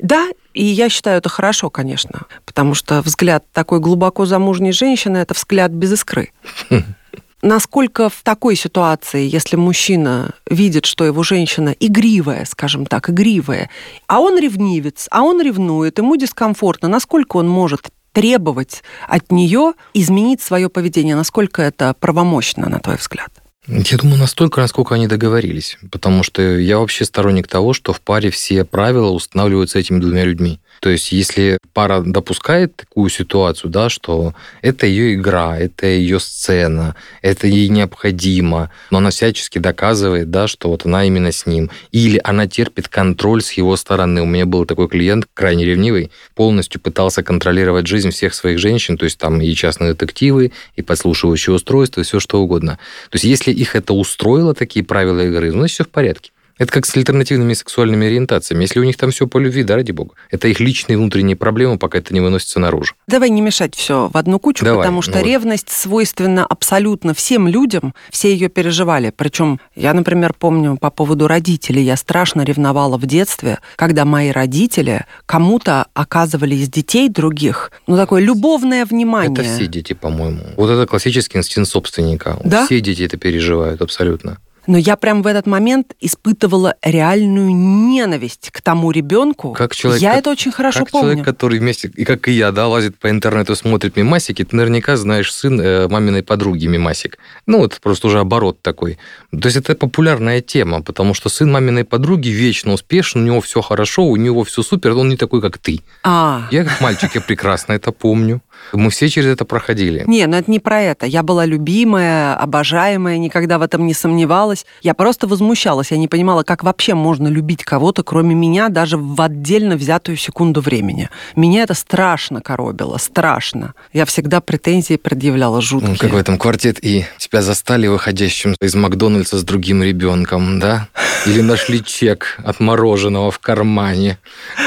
Да, 0.00 0.28
и 0.52 0.64
я 0.64 0.90
считаю 0.90 1.18
это 1.18 1.30
хорошо, 1.30 1.70
конечно, 1.70 2.26
потому 2.44 2.74
что 2.74 3.00
взгляд 3.00 3.44
такой 3.52 3.80
глубоко 3.80 4.26
замужней 4.26 4.72
женщины– 4.72 5.16
это 5.18 5.32
взгляд 5.32 5.70
без 5.70 5.92
искры. 5.92 6.32
Насколько 7.44 8.08
в 8.08 8.22
такой 8.22 8.56
ситуации, 8.56 9.28
если 9.28 9.56
мужчина 9.56 10.32
видит, 10.48 10.86
что 10.86 11.04
его 11.04 11.22
женщина 11.22 11.76
игривая, 11.78 12.46
скажем 12.46 12.86
так, 12.86 13.10
игривая, 13.10 13.68
а 14.06 14.20
он 14.20 14.38
ревнивец, 14.38 15.08
а 15.10 15.20
он 15.24 15.42
ревнует, 15.42 15.98
ему 15.98 16.16
дискомфортно, 16.16 16.88
насколько 16.88 17.36
он 17.36 17.46
может 17.46 17.90
требовать 18.12 18.82
от 19.06 19.30
нее 19.30 19.74
изменить 19.92 20.40
свое 20.40 20.70
поведение, 20.70 21.16
насколько 21.16 21.60
это 21.60 21.94
правомощно, 22.00 22.70
на 22.70 22.78
твой 22.80 22.96
взгляд? 22.96 23.28
Я 23.66 23.98
думаю, 23.98 24.18
настолько, 24.18 24.62
насколько 24.62 24.94
они 24.94 25.06
договорились. 25.06 25.76
Потому 25.90 26.22
что 26.22 26.40
я 26.40 26.78
вообще 26.78 27.04
сторонник 27.04 27.46
того, 27.46 27.74
что 27.74 27.92
в 27.92 28.00
паре 28.00 28.30
все 28.30 28.64
правила 28.64 29.10
устанавливаются 29.10 29.78
этими 29.78 30.00
двумя 30.00 30.24
людьми. 30.24 30.60
То 30.84 30.90
есть, 30.90 31.12
если 31.12 31.56
пара 31.72 32.02
допускает 32.02 32.76
такую 32.76 33.08
ситуацию, 33.08 33.70
да, 33.70 33.88
что 33.88 34.34
это 34.60 34.86
ее 34.86 35.14
игра, 35.14 35.58
это 35.58 35.86
ее 35.86 36.20
сцена, 36.20 36.94
это 37.22 37.46
ей 37.46 37.70
необходимо, 37.70 38.70
но 38.90 38.98
она 38.98 39.08
всячески 39.08 39.58
доказывает, 39.58 40.30
да, 40.30 40.46
что 40.46 40.68
вот 40.68 40.84
она 40.84 41.06
именно 41.06 41.32
с 41.32 41.46
ним, 41.46 41.70
или 41.90 42.20
она 42.22 42.46
терпит 42.46 42.88
контроль 42.88 43.40
с 43.42 43.52
его 43.52 43.76
стороны. 43.76 44.20
У 44.20 44.26
меня 44.26 44.44
был 44.44 44.66
такой 44.66 44.88
клиент, 44.88 45.26
крайне 45.32 45.64
ревнивый, 45.64 46.10
полностью 46.34 46.82
пытался 46.82 47.22
контролировать 47.22 47.86
жизнь 47.86 48.10
всех 48.10 48.34
своих 48.34 48.58
женщин, 48.58 48.98
то 48.98 49.04
есть 49.04 49.16
там 49.16 49.40
и 49.40 49.54
частные 49.54 49.94
детективы, 49.94 50.52
и 50.76 50.82
подслушивающие 50.82 51.54
устройства, 51.54 52.02
и 52.02 52.04
все 52.04 52.20
что 52.20 52.42
угодно. 52.42 52.78
То 53.08 53.16
есть, 53.16 53.24
если 53.24 53.52
их 53.52 53.74
это 53.74 53.94
устроило, 53.94 54.52
такие 54.52 54.84
правила 54.84 55.20
игры, 55.20 55.50
значит, 55.50 55.76
все 55.76 55.84
в 55.84 55.88
порядке. 55.88 56.33
Это 56.58 56.72
как 56.72 56.86
с 56.86 56.96
альтернативными 56.96 57.52
сексуальными 57.52 58.06
ориентациями. 58.06 58.62
Если 58.62 58.78
у 58.78 58.84
них 58.84 58.96
там 58.96 59.10
все 59.10 59.26
по 59.26 59.38
любви, 59.38 59.64
да, 59.64 59.74
ради 59.76 59.90
бога. 59.90 60.14
Это 60.30 60.48
их 60.48 60.60
личные 60.60 60.96
внутренние 60.96 61.36
проблемы, 61.36 61.78
пока 61.78 61.98
это 61.98 62.14
не 62.14 62.20
выносится 62.20 62.60
наружу. 62.60 62.94
Давай 63.08 63.30
не 63.30 63.40
мешать 63.40 63.74
все 63.74 64.08
в 64.12 64.16
одну 64.16 64.38
кучу, 64.38 64.64
Давай, 64.64 64.82
потому 64.82 65.02
что 65.02 65.18
ну 65.18 65.24
ревность 65.24 65.70
свойственна 65.70 66.46
абсолютно 66.46 67.12
всем 67.14 67.48
людям. 67.48 67.94
Все 68.10 68.32
ее 68.32 68.48
переживали. 68.48 69.12
Причем 69.14 69.58
я, 69.74 69.92
например, 69.94 70.34
помню 70.38 70.76
по 70.76 70.90
поводу 70.90 71.26
родителей. 71.26 71.82
Я 71.82 71.96
страшно 71.96 72.42
ревновала 72.42 72.96
в 72.98 73.06
детстве, 73.06 73.58
когда 73.76 74.04
мои 74.04 74.30
родители 74.30 75.06
кому-то 75.26 75.86
оказывали 75.94 76.54
из 76.54 76.68
детей 76.68 77.08
других, 77.08 77.72
ну, 77.86 77.96
такое 77.96 78.22
любовное 78.22 78.84
внимание. 78.84 79.32
Это 79.32 79.42
все 79.42 79.66
дети, 79.66 79.92
по-моему. 79.92 80.40
Вот 80.56 80.70
это 80.70 80.86
классический 80.86 81.38
инстинкт 81.38 81.70
собственника. 81.70 82.38
Да? 82.44 82.66
Все 82.66 82.80
дети 82.80 83.02
это 83.02 83.16
переживают 83.16 83.82
абсолютно. 83.82 84.38
Но 84.66 84.78
я 84.78 84.96
прям 84.96 85.22
в 85.22 85.26
этот 85.26 85.46
момент 85.46 85.94
испытывала 86.00 86.76
реальную 86.82 87.54
ненависть 87.54 88.50
к 88.50 88.62
тому 88.62 88.90
ребенку. 88.90 89.52
Как 89.52 89.74
человек, 89.74 90.02
я 90.02 90.10
как, 90.10 90.18
это 90.20 90.30
очень 90.30 90.52
хорошо 90.52 90.80
как 90.80 90.90
помню. 90.90 91.08
человек, 91.08 91.24
который 91.24 91.58
вместе, 91.58 91.90
и 91.94 92.04
как 92.04 92.28
и 92.28 92.32
я, 92.32 92.50
да, 92.52 92.66
лазит 92.68 92.98
по 92.98 93.10
интернету, 93.10 93.54
смотрит 93.56 93.96
мимасики, 93.96 94.44
ты 94.44 94.56
наверняка 94.56 94.96
знаешь 94.96 95.32
сын 95.32 95.60
э, 95.60 95.88
маминой 95.88 96.22
подруги 96.22 96.66
мимасик. 96.66 97.18
Ну, 97.46 97.58
вот 97.58 97.78
просто 97.82 98.06
уже 98.06 98.20
оборот 98.20 98.62
такой. 98.62 98.98
То 99.30 99.46
есть 99.46 99.56
это 99.56 99.74
популярная 99.74 100.40
тема, 100.40 100.82
потому 100.82 101.14
что 101.14 101.28
сын 101.28 101.50
маминой 101.50 101.84
подруги 101.84 102.28
вечно 102.28 102.72
успешен, 102.72 103.22
у 103.22 103.24
него 103.24 103.40
все 103.40 103.60
хорошо, 103.60 104.04
у 104.04 104.16
него 104.16 104.44
все 104.44 104.62
супер, 104.62 104.92
он 104.92 105.08
не 105.08 105.16
такой, 105.16 105.40
как 105.40 105.58
ты. 105.58 105.80
А. 106.02 106.48
Я 106.50 106.64
как 106.64 106.80
мальчик, 106.80 107.14
я 107.14 107.20
прекрасно 107.20 107.72
это 107.74 107.92
помню. 107.92 108.40
Мы 108.72 108.90
все 108.90 109.08
через 109.08 109.30
это 109.30 109.44
проходили. 109.44 110.04
Не, 110.06 110.26
ну 110.26 110.36
это 110.36 110.50
не 110.50 110.58
про 110.58 110.80
это. 110.80 111.06
Я 111.06 111.22
была 111.22 111.44
любимая, 111.44 112.34
обожаемая, 112.34 113.18
никогда 113.18 113.58
в 113.58 113.62
этом 113.62 113.86
не 113.86 113.94
сомневалась. 113.94 114.66
Я 114.82 114.94
просто 114.94 115.26
возмущалась. 115.26 115.90
Я 115.90 115.96
не 115.96 116.08
понимала, 116.08 116.42
как 116.42 116.64
вообще 116.64 116.94
можно 116.94 117.28
любить 117.28 117.64
кого-то, 117.64 118.02
кроме 118.02 118.34
меня, 118.34 118.68
даже 118.68 118.96
в 118.96 119.20
отдельно 119.20 119.76
взятую 119.76 120.16
секунду 120.16 120.60
времени. 120.60 121.08
Меня 121.36 121.62
это 121.62 121.74
страшно 121.74 122.40
коробило, 122.40 122.98
страшно. 122.98 123.74
Я 123.92 124.04
всегда 124.06 124.40
претензии 124.40 124.96
предъявляла 124.96 125.60
жуткие. 125.60 125.92
Ну, 125.92 125.98
как 125.98 126.12
в 126.12 126.16
этом 126.16 126.38
квартет 126.38 126.84
И. 126.84 127.04
Тебя 127.18 127.42
застали 127.42 127.86
выходящим 127.86 128.56
из 128.60 128.74
Макдональдса 128.74 129.38
с 129.38 129.44
другим 129.44 129.82
ребенком, 129.82 130.58
да? 130.58 130.88
Или 131.26 131.40
нашли 131.40 131.82
чек 131.82 132.38
от 132.44 132.60
мороженого 132.60 133.30
в 133.30 133.38
кармане. 133.38 134.18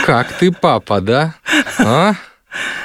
Как 0.06 0.32
ты, 0.34 0.52
папа, 0.52 1.02
да? 1.02 1.36
А? 1.80 2.15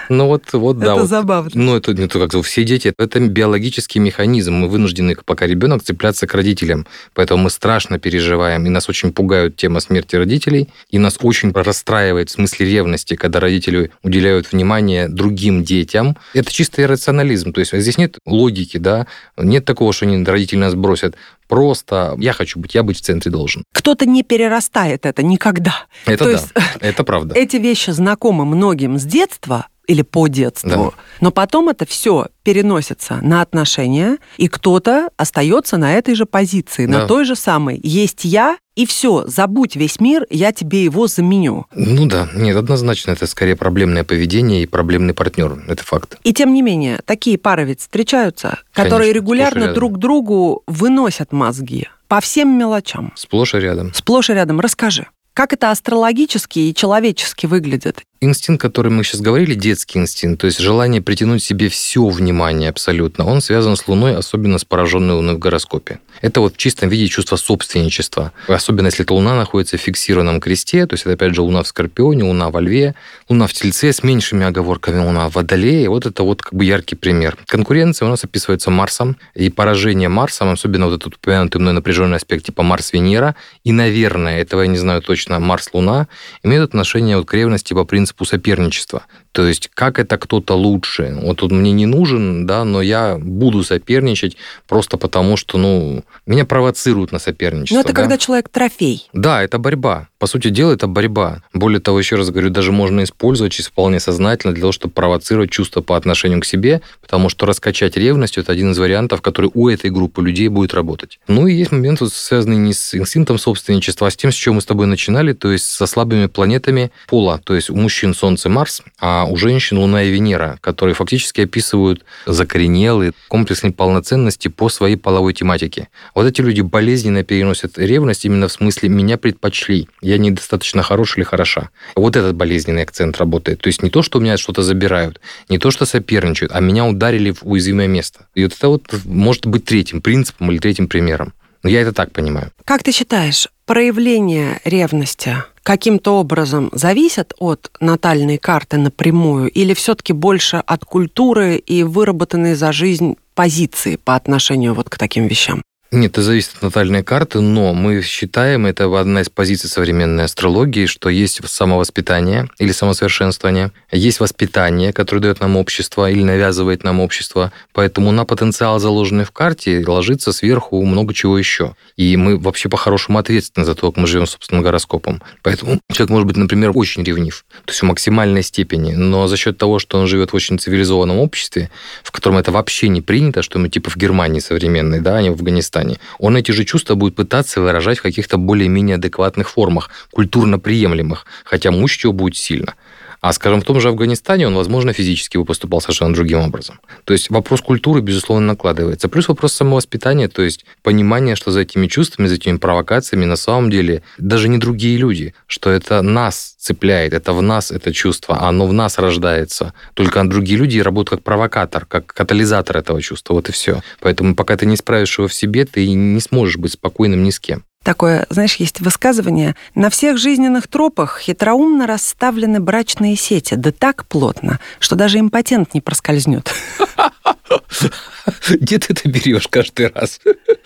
Ну 0.08 0.26
вот, 0.26 0.52
вот 0.52 0.78
да. 0.78 0.92
Это 0.92 0.94
вот. 1.00 1.08
забавно. 1.08 1.50
Ну 1.54 1.76
это 1.76 1.94
не 1.94 2.08
то, 2.08 2.26
как 2.26 2.44
все 2.44 2.64
дети, 2.64 2.92
это 2.96 3.20
биологический 3.20 3.98
механизм. 3.98 4.54
Мы 4.54 4.68
вынуждены, 4.68 5.16
пока 5.24 5.46
ребенок, 5.46 5.82
цепляться 5.82 6.26
к 6.26 6.34
родителям. 6.34 6.86
Поэтому 7.14 7.44
мы 7.44 7.50
страшно 7.50 7.98
переживаем, 7.98 8.66
и 8.66 8.68
нас 8.68 8.88
очень 8.88 9.12
пугают 9.12 9.56
тема 9.56 9.80
смерти 9.80 10.16
родителей, 10.16 10.68
и 10.90 10.98
нас 10.98 11.18
очень 11.20 11.52
расстраивает 11.52 12.30
в 12.30 12.32
смысле 12.32 12.66
ревности, 12.66 13.16
когда 13.16 13.40
родители 13.40 13.90
уделяют 14.02 14.52
внимание 14.52 15.08
другим 15.08 15.64
детям. 15.64 16.16
Это 16.34 16.52
чистый 16.52 16.86
рационализм. 16.86 17.52
То 17.52 17.60
есть 17.60 17.72
здесь 17.72 17.98
нет 17.98 18.18
логики, 18.26 18.78
да, 18.78 19.06
нет 19.36 19.64
такого, 19.64 19.92
что 19.92 20.06
они 20.06 20.24
родители 20.24 20.58
нас 20.58 20.74
бросят 20.74 21.16
просто 21.52 22.16
я 22.18 22.32
хочу 22.32 22.58
быть, 22.58 22.74
я 22.74 22.82
быть 22.82 22.96
в 22.96 23.02
центре 23.02 23.30
должен. 23.30 23.64
Кто-то 23.74 24.06
не 24.06 24.22
перерастает 24.22 25.04
это 25.04 25.22
никогда. 25.22 25.74
Это 26.06 26.24
То 26.24 26.24
да, 26.24 26.30
есть, 26.30 26.46
это 26.80 27.04
правда. 27.04 27.34
Эти 27.34 27.56
вещи 27.56 27.90
знакомы 27.90 28.46
многим 28.46 28.98
с 28.98 29.04
детства, 29.04 29.66
или 29.86 30.02
по 30.02 30.28
детству. 30.28 30.70
Да. 30.70 30.90
Но 31.20 31.30
потом 31.30 31.68
это 31.68 31.84
все 31.84 32.28
переносится 32.44 33.18
на 33.20 33.42
отношения, 33.42 34.16
и 34.38 34.48
кто-то 34.48 35.10
остается 35.18 35.76
на 35.76 35.92
этой 35.92 36.14
же 36.14 36.24
позиции, 36.24 36.86
да. 36.86 37.00
на 37.00 37.06
той 37.06 37.26
же 37.26 37.36
самой. 37.36 37.78
Есть 37.82 38.24
я, 38.24 38.56
и 38.74 38.86
все, 38.86 39.24
забудь 39.26 39.76
весь 39.76 40.00
мир, 40.00 40.26
я 40.30 40.52
тебе 40.52 40.84
его 40.84 41.06
заменю. 41.06 41.66
Ну 41.74 42.06
да, 42.06 42.28
нет, 42.34 42.56
однозначно 42.56 43.12
это 43.12 43.26
скорее 43.26 43.56
проблемное 43.56 44.04
поведение 44.04 44.62
и 44.62 44.66
проблемный 44.66 45.14
партнер, 45.14 45.62
это 45.68 45.84
факт. 45.84 46.18
И 46.24 46.32
тем 46.32 46.54
не 46.54 46.62
менее, 46.62 47.00
такие 47.04 47.38
пары 47.38 47.64
ведь 47.64 47.80
встречаются, 47.80 48.58
которые 48.72 49.12
Конечно, 49.12 49.18
регулярно 49.18 49.74
друг 49.74 49.98
другу 49.98 50.62
выносят 50.66 51.32
мозги 51.32 51.88
по 52.08 52.20
всем 52.20 52.58
мелочам. 52.58 53.12
Сплошь 53.16 53.54
и 53.54 53.58
рядом. 53.58 53.92
Сплошь 53.94 54.30
и 54.30 54.34
рядом. 54.34 54.60
Расскажи. 54.60 55.06
Как 55.34 55.52
это 55.54 55.70
астрологически 55.70 56.58
и 56.58 56.74
человечески 56.74 57.46
выглядит? 57.46 58.02
Инстинкт, 58.22 58.62
который 58.62 58.92
мы 58.92 59.02
сейчас 59.02 59.20
говорили, 59.20 59.54
детский 59.54 59.98
инстинкт, 59.98 60.42
то 60.42 60.46
есть 60.46 60.60
желание 60.60 61.02
притянуть 61.02 61.42
себе 61.42 61.68
все 61.68 62.06
внимание 62.06 62.70
абсолютно, 62.70 63.26
он 63.26 63.40
связан 63.40 63.74
с 63.74 63.88
Луной, 63.88 64.16
особенно 64.16 64.58
с 64.58 64.64
пораженной 64.64 65.14
Луной 65.14 65.34
в 65.34 65.40
гороскопе. 65.40 65.98
Это 66.20 66.40
вот 66.40 66.54
в 66.54 66.56
чистом 66.56 66.88
виде 66.88 67.08
чувство 67.08 67.34
собственничества. 67.34 68.30
Особенно 68.46 68.86
если 68.86 69.04
эта 69.04 69.12
Луна 69.12 69.34
находится 69.34 69.76
в 69.76 69.80
фиксированном 69.80 70.40
кресте, 70.40 70.86
то 70.86 70.94
есть 70.94 71.02
это 71.02 71.14
опять 71.14 71.34
же 71.34 71.42
Луна 71.42 71.64
в 71.64 71.66
Скорпионе, 71.66 72.22
Луна 72.22 72.50
во 72.50 72.60
Льве, 72.60 72.94
Луна 73.28 73.48
в 73.48 73.52
Тельце 73.52 73.92
с 73.92 74.04
меньшими 74.04 74.46
оговорками, 74.46 75.04
Луна 75.04 75.28
в 75.28 75.34
Водолее. 75.34 75.88
Вот 75.88 76.06
это 76.06 76.22
вот 76.22 76.42
как 76.42 76.54
бы 76.54 76.64
яркий 76.64 76.94
пример. 76.94 77.36
Конкуренция 77.46 78.06
у 78.06 78.08
нас 78.08 78.22
описывается 78.22 78.70
Марсом, 78.70 79.16
и 79.34 79.50
поражение 79.50 80.08
Марсом, 80.08 80.50
особенно 80.50 80.86
вот 80.86 81.00
этот 81.00 81.16
упомянутый 81.16 81.60
мной 81.60 81.72
напряженный 81.72 82.18
аспект 82.18 82.46
типа 82.46 82.62
Марс-Венера, 82.62 83.34
и, 83.64 83.72
наверное, 83.72 84.40
этого 84.40 84.62
я 84.62 84.68
не 84.68 84.78
знаю 84.78 85.02
точно, 85.02 85.40
Марс-Луна, 85.40 86.06
имеют 86.44 86.68
отношение 86.68 87.16
вот 87.16 87.26
к 87.26 87.34
ревности 87.34 87.74
по 87.74 87.84
принципу 87.84 88.11
соперничества. 88.20 89.04
То 89.32 89.46
есть, 89.46 89.70
как 89.72 89.98
это 89.98 90.18
кто-то 90.18 90.54
лучше. 90.54 91.18
Вот 91.22 91.38
тут 91.38 91.52
мне 91.52 91.72
не 91.72 91.86
нужен, 91.86 92.46
да, 92.46 92.64
но 92.64 92.82
я 92.82 93.18
буду 93.18 93.62
соперничать 93.64 94.36
просто 94.68 94.98
потому, 94.98 95.36
что, 95.36 95.58
ну, 95.58 96.04
меня 96.26 96.44
провоцируют 96.44 97.12
на 97.12 97.18
соперничество. 97.18 97.76
Но 97.76 97.80
это 97.80 97.92
да? 97.92 98.00
когда 98.02 98.18
человек 98.18 98.48
трофей. 98.50 99.08
Да, 99.12 99.42
это 99.42 99.58
борьба. 99.58 100.08
По 100.18 100.26
сути 100.26 100.50
дела, 100.50 100.72
это 100.72 100.86
борьба. 100.86 101.42
Более 101.54 101.80
того, 101.80 101.98
еще 101.98 102.16
раз 102.16 102.30
говорю, 102.30 102.50
даже 102.50 102.72
можно 102.72 103.02
использовать 103.04 103.52
чисто 103.52 103.70
вполне 103.70 104.00
сознательно 104.00 104.52
для 104.52 104.60
того, 104.60 104.72
чтобы 104.72 104.92
провоцировать 104.92 105.50
чувства 105.50 105.80
по 105.80 105.96
отношению 105.96 106.40
к 106.40 106.44
себе, 106.44 106.82
потому 107.00 107.28
что 107.28 107.46
раскачать 107.46 107.96
ревность– 107.96 108.36
это 108.38 108.52
один 108.52 108.72
из 108.72 108.78
вариантов, 108.78 109.22
который 109.22 109.50
у 109.54 109.68
этой 109.68 109.90
группы 109.90 110.22
людей 110.22 110.48
будет 110.48 110.74
работать. 110.74 111.18
Ну 111.28 111.46
и 111.46 111.54
есть 111.54 111.72
момент, 111.72 112.00
связанный 112.12 112.56
не 112.56 112.74
с 112.74 112.94
инстинктом 112.94 113.38
собственничества, 113.38 114.08
а 114.08 114.10
с 114.10 114.16
тем, 114.16 114.30
с 114.30 114.34
чем 114.34 114.56
мы 114.56 114.60
с 114.60 114.66
тобой 114.66 114.86
начинали, 114.86 115.32
то 115.32 115.50
есть 115.50 115.66
со 115.66 115.86
слабыми 115.86 116.26
планетами 116.26 116.92
пола. 117.06 117.40
То 117.42 117.54
есть 117.54 117.70
у 117.70 117.76
мужчин 117.76 118.01
Солнце, 118.12 118.48
Марс, 118.48 118.82
а 118.98 119.24
у 119.24 119.36
женщин 119.36 119.78
Луна 119.78 120.02
и 120.02 120.10
Венера, 120.10 120.58
которые 120.60 120.94
фактически 120.94 121.42
описывают 121.42 122.04
закоренелый 122.26 123.12
комплекс 123.28 123.62
неполноценности 123.62 124.48
по 124.48 124.68
своей 124.68 124.96
половой 124.96 125.32
тематике. 125.32 125.88
Вот 126.14 126.26
эти 126.26 126.40
люди 126.40 126.60
болезненно 126.60 127.22
переносят 127.22 127.78
ревность 127.78 128.24
именно 128.24 128.48
в 128.48 128.52
смысле 128.52 128.88
«меня 128.88 129.16
предпочли», 129.16 129.88
«я 130.00 130.18
недостаточно 130.18 130.82
хорош 130.82 131.16
или 131.16 131.24
хороша». 131.24 131.70
Вот 131.94 132.16
этот 132.16 132.34
болезненный 132.34 132.82
акцент 132.82 133.16
работает. 133.18 133.60
То 133.60 133.68
есть 133.68 133.82
не 133.82 133.90
то, 133.90 134.02
что 134.02 134.18
у 134.18 134.20
меня 134.20 134.36
что-то 134.36 134.62
забирают, 134.62 135.20
не 135.48 135.58
то, 135.58 135.70
что 135.70 135.86
соперничают, 135.86 136.52
а 136.52 136.60
меня 136.60 136.84
ударили 136.86 137.30
в 137.30 137.42
уязвимое 137.42 137.86
место. 137.86 138.26
И 138.34 138.42
вот 138.42 138.52
это 138.52 138.68
вот 138.68 138.82
может 139.04 139.46
быть 139.46 139.64
третьим 139.64 140.02
принципом 140.02 140.50
или 140.50 140.58
третьим 140.58 140.88
примером. 140.88 141.32
Я 141.62 141.80
это 141.82 141.92
так 141.92 142.12
понимаю. 142.12 142.50
Как 142.64 142.82
ты 142.82 142.90
считаешь, 142.90 143.48
проявление 143.66 144.60
ревности 144.64 145.36
каким-то 145.62 146.18
образом 146.18 146.70
зависят 146.72 147.34
от 147.38 147.70
натальной 147.80 148.38
карты 148.38 148.78
напрямую 148.78 149.50
или 149.50 149.74
все-таки 149.74 150.12
больше 150.12 150.56
от 150.56 150.84
культуры 150.84 151.56
и 151.56 151.82
выработанной 151.82 152.54
за 152.54 152.72
жизнь 152.72 153.16
позиции 153.34 153.96
по 153.96 154.14
отношению 154.14 154.74
вот 154.74 154.90
к 154.90 154.98
таким 154.98 155.26
вещам? 155.26 155.62
Нет, 155.94 156.12
это 156.12 156.22
зависит 156.22 156.52
от 156.56 156.62
натальной 156.62 157.02
карты, 157.02 157.40
но 157.40 157.74
мы 157.74 158.00
считаем, 158.00 158.64
это 158.64 158.86
одна 158.98 159.20
из 159.20 159.28
позиций 159.28 159.68
современной 159.68 160.24
астрологии, 160.24 160.86
что 160.86 161.10
есть 161.10 161.46
самовоспитание 161.46 162.48
или 162.58 162.72
самосовершенствование, 162.72 163.72
есть 163.90 164.18
воспитание, 164.18 164.94
которое 164.94 165.20
дает 165.20 165.40
нам 165.40 165.58
общество 165.58 166.10
или 166.10 166.22
навязывает 166.22 166.82
нам 166.82 167.00
общество, 167.00 167.52
поэтому 167.74 168.10
на 168.10 168.24
потенциал, 168.24 168.78
заложенный 168.78 169.24
в 169.24 169.32
карте, 169.32 169.84
ложится 169.86 170.32
сверху 170.32 170.82
много 170.82 171.12
чего 171.12 171.36
еще. 171.36 171.76
И 171.98 172.16
мы 172.16 172.38
вообще 172.38 172.70
по-хорошему 172.70 173.18
ответственны 173.18 173.66
за 173.66 173.74
то, 173.74 173.92
как 173.92 174.00
мы 174.00 174.06
живем 174.06 174.26
собственным 174.26 174.64
гороскопом. 174.64 175.22
Поэтому 175.42 175.78
человек 175.92 176.10
может 176.10 176.26
быть, 176.26 176.38
например, 176.38 176.72
очень 176.74 177.04
ревнив, 177.04 177.44
то 177.66 177.70
есть 177.70 177.82
в 177.82 177.84
максимальной 177.84 178.42
степени, 178.42 178.92
но 178.92 179.28
за 179.28 179.36
счет 179.36 179.58
того, 179.58 179.78
что 179.78 179.98
он 179.98 180.06
живет 180.06 180.32
в 180.32 180.36
очень 180.36 180.58
цивилизованном 180.58 181.18
обществе, 181.18 181.70
в 182.02 182.12
котором 182.12 182.38
это 182.38 182.50
вообще 182.50 182.88
не 182.88 183.02
принято, 183.02 183.42
что 183.42 183.58
мы 183.58 183.68
типа 183.68 183.90
в 183.90 183.98
Германии 183.98 184.40
современной, 184.40 185.00
да, 185.00 185.18
а 185.18 185.22
не 185.22 185.28
в 185.28 185.34
Афганистане, 185.34 185.81
Казани, 185.82 185.98
он 186.18 186.36
эти 186.36 186.52
же 186.52 186.64
чувства 186.64 186.94
будет 186.94 187.14
пытаться 187.16 187.60
выражать 187.60 187.98
в 187.98 188.02
каких-то 188.02 188.36
более-менее 188.38 188.96
адекватных 188.96 189.50
формах, 189.50 189.90
культурно 190.10 190.58
приемлемых, 190.58 191.26
хотя 191.44 191.70
мучить 191.70 192.04
его 192.04 192.12
будет 192.12 192.36
сильно. 192.36 192.74
А, 193.22 193.32
скажем, 193.32 193.60
в 193.60 193.64
том 193.64 193.80
же 193.80 193.88
Афганистане 193.88 194.48
он, 194.48 194.56
возможно, 194.56 194.92
физически 194.92 195.36
бы 195.36 195.44
поступал 195.44 195.80
совершенно 195.80 196.12
другим 196.12 196.40
образом. 196.40 196.80
То 197.04 197.12
есть 197.12 197.30
вопрос 197.30 197.60
культуры, 197.60 198.00
безусловно, 198.00 198.48
накладывается. 198.48 199.08
Плюс 199.08 199.28
вопрос 199.28 199.52
самовоспитания, 199.52 200.26
то 200.28 200.42
есть 200.42 200.64
понимание, 200.82 201.36
что 201.36 201.52
за 201.52 201.60
этими 201.60 201.86
чувствами, 201.86 202.26
за 202.26 202.34
этими 202.34 202.56
провокациями 202.56 203.24
на 203.24 203.36
самом 203.36 203.70
деле 203.70 204.02
даже 204.18 204.48
не 204.48 204.58
другие 204.58 204.96
люди, 204.96 205.34
что 205.46 205.70
это 205.70 206.02
нас 206.02 206.56
цепляет, 206.58 207.14
это 207.14 207.32
в 207.32 207.40
нас 207.42 207.70
это 207.70 207.92
чувство, 207.92 208.38
а 208.40 208.48
оно 208.48 208.66
в 208.66 208.72
нас 208.72 208.98
рождается. 208.98 209.72
Только 209.94 210.24
другие 210.24 210.58
люди 210.58 210.80
работают 210.80 211.20
как 211.20 211.24
провокатор, 211.24 211.86
как 211.86 212.06
катализатор 212.06 212.78
этого 212.78 213.00
чувства, 213.00 213.34
вот 213.34 213.48
и 213.48 213.52
все. 213.52 213.82
Поэтому 214.00 214.34
пока 214.34 214.56
ты 214.56 214.66
не 214.66 214.76
справишь 214.76 215.16
его 215.18 215.28
в 215.28 215.34
себе, 215.34 215.64
ты 215.64 215.88
не 215.92 216.20
сможешь 216.20 216.56
быть 216.56 216.72
спокойным 216.72 217.22
ни 217.22 217.30
с 217.30 217.38
кем. 217.38 217.62
Такое, 217.82 218.26
знаешь, 218.30 218.56
есть 218.56 218.80
высказывание. 218.80 219.56
На 219.74 219.90
всех 219.90 220.16
жизненных 220.16 220.68
тропах 220.68 221.18
хитроумно 221.20 221.86
расставлены 221.86 222.60
брачные 222.60 223.16
сети, 223.16 223.54
да 223.54 223.72
так 223.72 224.06
плотно, 224.06 224.60
что 224.78 224.94
даже 224.94 225.18
импотент 225.18 225.74
не 225.74 225.80
проскользнет. 225.80 226.52
Где 228.48 228.78
ты 228.78 228.92
это 228.92 229.08
берешь 229.08 229.48
каждый 229.48 229.88
раз? 229.88 230.20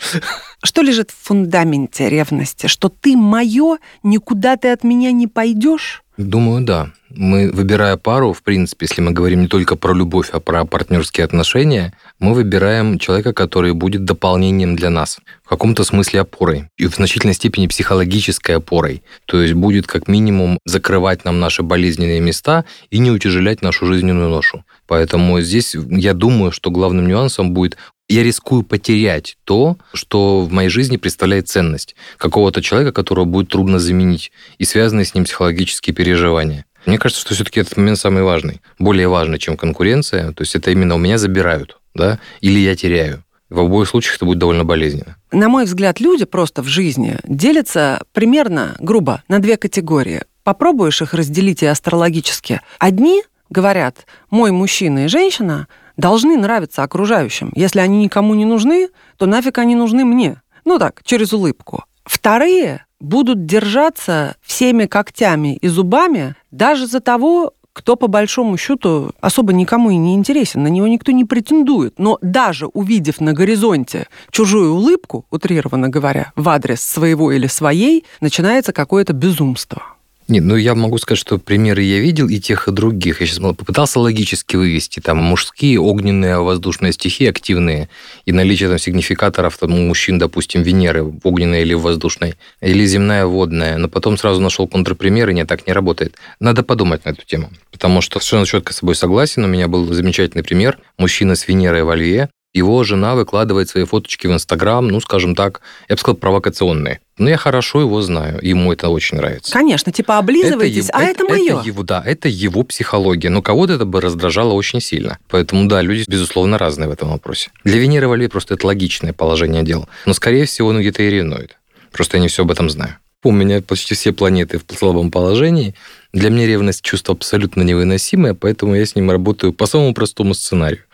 Что 0.62 0.83
лежит 0.83 1.11
в 1.11 1.26
фундаменте 1.26 2.11
ревности? 2.11 2.66
Что 2.66 2.88
ты 2.88 3.16
мое, 3.16 3.79
никуда 4.02 4.57
ты 4.57 4.68
от 4.68 4.85
меня 4.85 5.12
не 5.12 5.26
пойдешь? 5.26 6.02
Думаю, 6.16 6.64
да. 6.64 6.90
Мы, 7.11 7.51
выбирая 7.53 7.97
пару, 7.97 8.33
в 8.33 8.42
принципе, 8.42 8.87
если 8.88 9.01
мы 9.01 9.12
говорим 9.12 9.42
не 9.42 9.49
только 9.49 9.77
про 9.77 9.95
любовь, 9.95 10.31
а 10.33 10.40
про 10.40 10.64
партнерские 10.64 11.25
отношения, 11.25 11.92
мы 12.19 12.35
выбираем 12.35 12.99
человека, 12.99 13.33
который 13.33 13.73
будет 13.75 14.05
дополнением 14.05 14.75
для 14.75 14.90
нас, 14.90 15.19
в 15.45 15.49
каком-то 15.49 15.85
смысле 15.85 16.23
опорой, 16.23 16.69
и 16.77 16.87
в 16.87 16.95
значительной 16.95 17.35
степени 17.35 17.69
психологической 17.69 18.57
опорой. 18.57 19.03
То 19.27 19.40
есть 19.40 19.55
будет 19.55 19.87
как 19.87 20.09
минимум 20.09 20.59
закрывать 20.64 21.25
нам 21.25 21.38
наши 21.38 21.62
болезненные 21.62 22.21
места 22.21 22.64
и 22.90 22.99
не 22.99 23.11
утяжелять 23.11 23.62
нашу 23.62 23.87
жизненную 23.87 24.29
ношу. 24.29 24.64
Поэтому 24.87 25.40
здесь 25.40 25.77
я 25.90 26.12
думаю, 26.12 26.51
что 26.51 26.71
главным 26.71 27.07
нюансом 27.07 27.53
будет 27.53 27.77
я 28.09 28.23
рискую 28.23 28.62
потерять 28.62 29.37
то, 29.45 29.79
что 29.92 30.42
в 30.42 30.53
моей 30.53 30.69
жизни 30.69 30.97
представляет 30.97 31.49
ценность 31.49 31.97
какого-то 32.19 32.62
человека, 32.62 32.92
которого 32.92 33.25
будет 33.25 33.49
трудно 33.49 33.81
заменить, 33.81 34.31
и 34.59 34.64
связанные 34.64 35.05
с 35.05 35.14
ним 35.14 35.25
психологические 35.25 35.95
переживания. 35.95 36.65
Мне 36.87 36.99
кажется, 36.99 37.20
что 37.20 37.35
все-таки 37.35 37.61
этот 37.61 37.77
момент 37.77 37.99
самый 37.99 38.22
важный, 38.22 38.62
более 38.79 39.09
важный, 39.09 39.38
чем 39.38 39.57
конкуренция. 39.57 40.33
То 40.33 40.42
есть 40.42 40.55
это 40.55 40.70
именно 40.70 40.94
у 40.94 40.99
меня 40.99 41.18
забирают, 41.18 41.79
да, 41.94 42.20
или 42.40 42.61
я 42.61 42.77
теряю. 42.77 43.25
В 43.51 43.61
обоих 43.61 43.88
случаях 43.88 44.16
это 44.16 44.25
будет 44.25 44.38
довольно 44.38 44.64
болезненно. 44.64 45.16
На 45.31 45.49
мой 45.49 45.64
взгляд, 45.64 46.01
люди 46.01 46.25
просто 46.25 46.62
в 46.62 46.66
жизни 46.66 47.18
делятся 47.25 48.03
примерно, 48.12 48.77
грубо, 48.81 49.22
на 49.29 49.38
две 49.40 49.57
категории. 49.57 50.22
Попробуешь 50.42 51.03
их 51.03 51.14
разделить 51.14 51.62
и 51.62 51.66
астрологически. 51.66 52.61
Одни 52.79 53.22
говорят, 53.51 54.07
мой 54.31 54.51
мужчина 54.51 55.05
и 55.05 55.09
женщина 55.09 55.68
должны 55.96 56.37
нравиться 56.37 56.83
окружающим. 56.83 57.53
Если 57.55 57.81
они 57.81 58.05
никому 58.05 58.35
не 58.35 58.44
нужны, 58.44 58.88
то 59.16 59.27
нафиг 59.27 59.59
они 59.59 59.75
нужны 59.75 60.05
мне. 60.05 60.40
Ну 60.64 60.79
так, 60.79 61.03
через 61.05 61.33
улыбку. 61.33 61.85
Вторые 62.05 62.86
будут 63.07 63.47
держаться 63.47 64.37
всеми 64.42 64.87
когтями 64.87 65.57
и 65.57 65.69
зубами 65.69 66.35
даже 66.51 66.87
за 66.87 67.01
того, 67.01 67.53
кто 67.73 67.95
по 67.97 68.07
большому 68.07 68.57
счету 68.57 69.11
особо 69.21 69.53
никому 69.53 69.90
и 69.90 69.97
не 69.97 70.14
интересен, 70.14 70.62
на 70.62 70.69
него 70.69 70.88
никто 70.88 71.12
не 71.12 71.25
претендует. 71.25 71.99
Но 71.99 72.19
даже 72.23 72.66
увидев 72.66 73.21
на 73.21 73.35
горизонте 73.35 74.09
чужую 74.31 74.73
улыбку, 74.73 75.27
утрированно 75.31 75.90
говоря, 75.90 76.33
в 76.37 76.49
адрес 76.49 76.81
своего 76.81 77.33
или 77.33 77.47
своей, 77.47 78.05
начинается 78.21 78.73
какое-то 78.73 79.12
безумство. 79.12 79.83
Нет, 80.29 80.43
ну 80.43 80.57
я 80.57 80.75
могу 80.75 80.99
сказать, 80.99 81.21
что 81.21 81.39
примеры 81.39 81.83
я 81.83 82.01
видел 82.01 82.29
и 82.29 82.41
тех, 82.41 82.67
и 82.67 82.73
других. 82.73 83.21
Я 83.21 83.27
сейчас 83.29 83.39
попытался 83.39 84.01
логически 84.01 84.57
вывести 84.57 84.99
там 84.99 85.19
мужские 85.19 85.79
огненные 85.79 86.41
воздушные 86.41 86.93
стихии 86.93 87.29
активные 87.29 87.89
и 88.25 88.33
наличие 88.33 88.69
там 88.69 88.79
сигнификаторов 88.79 89.57
там, 89.57 89.75
у 89.75 89.87
мужчин, 89.87 90.19
допустим, 90.19 90.62
Венеры 90.62 91.05
огненной 91.23 91.62
или 91.62 91.75
воздушной, 91.75 92.35
или 92.61 92.85
земная 92.85 93.25
водная. 93.27 93.79
Но 93.79 93.89
потом 93.89 94.19
сразу 94.19 94.41
нашел 94.41 94.67
контрпримеры, 94.67 95.33
нет, 95.33 95.47
так 95.47 95.65
не 95.69 95.73
работает. 95.73 96.17
Надо 96.41 96.65
подумать 96.65 97.05
на 97.05 97.11
эту 97.11 97.25
тему. 97.25 97.51
Потому 97.71 98.01
что 98.01 98.19
совершенно 98.19 98.47
четко 98.47 98.73
с 98.73 98.79
собой 98.79 98.97
согласен. 98.97 99.45
У 99.45 99.49
меня 99.49 99.69
был 99.69 99.93
замечательный 99.93 100.43
пример. 100.43 100.79
Мужчина 100.99 101.37
с 101.37 101.47
Венерой 101.47 101.85
во 101.85 101.95
Льве, 101.95 102.31
его 102.53 102.83
жена 102.83 103.15
выкладывает 103.15 103.69
свои 103.69 103.85
фоточки 103.85 104.27
в 104.27 104.33
Инстаграм, 104.33 104.89
ну, 104.89 104.99
скажем 105.01 105.37
так, 105.37 105.61
я 105.89 105.95
бы 105.95 106.01
сказал, 106.01 106.17
провокационные. 106.17 107.01
Но 107.18 107.31
я 107.31 107.38
хорошо 107.38 107.81
его 107.81 108.02
знаю, 108.02 108.38
ему 108.42 108.72
это 108.72 108.90
очень 108.90 109.16
нравится. 109.16 109.52
Конечно, 109.52 109.90
типа 109.90 110.18
облизываетесь, 110.18 110.88
это, 110.90 110.98
а 110.98 111.02
это, 111.02 111.24
это 111.24 111.33
мое. 111.33 111.59
Это 111.59 111.66
его, 111.66 111.83
да, 111.83 112.02
это 112.05 112.29
его 112.29 112.62
психология. 112.62 113.31
Но 113.31 113.40
кого-то 113.40 113.74
это 113.74 113.87
бы 113.87 114.00
раздражало 114.02 114.52
очень 114.52 114.81
сильно. 114.81 115.18
Поэтому, 115.29 115.66
да, 115.66 115.81
люди, 115.81 116.05
безусловно, 116.07 116.59
разные 116.59 116.88
в 116.88 116.92
этом 116.92 117.11
вопросе. 117.11 117.50
Для 117.64 117.79
Венеры 117.79 118.07
Льве 118.14 118.29
просто 118.29 118.55
это 118.55 118.66
логичное 118.66 119.14
положение 119.14 119.62
дел. 119.62 119.88
Но, 120.05 120.12
скорее 120.12 120.44
всего, 120.44 120.68
он 120.68 120.81
где-то 120.81 121.02
и 121.02 121.11
ревнует. 121.11 121.57
Просто 121.90 122.18
я 122.18 122.20
не 122.20 122.29
все 122.29 122.42
об 122.42 122.50
этом 122.50 122.68
знаю. 122.68 122.98
У 123.24 123.33
меня 123.33 123.62
почти 123.62 123.94
все 123.94 124.12
планеты 124.12 124.61
в 124.64 124.74
слабом 124.74 125.11
положении. 125.11 125.74
Для 126.12 126.31
меня 126.31 126.46
ревность 126.46 126.83
чувство 126.83 127.14
абсолютно 127.14 127.62
невыносимое, 127.62 128.35
поэтому 128.35 128.76
я 128.76 128.85
с 128.85 128.94
ним 128.94 129.11
работаю 129.11 129.52
по 129.52 129.66
самому 129.66 129.94
простому 129.94 130.35
сценарию. 130.35 130.85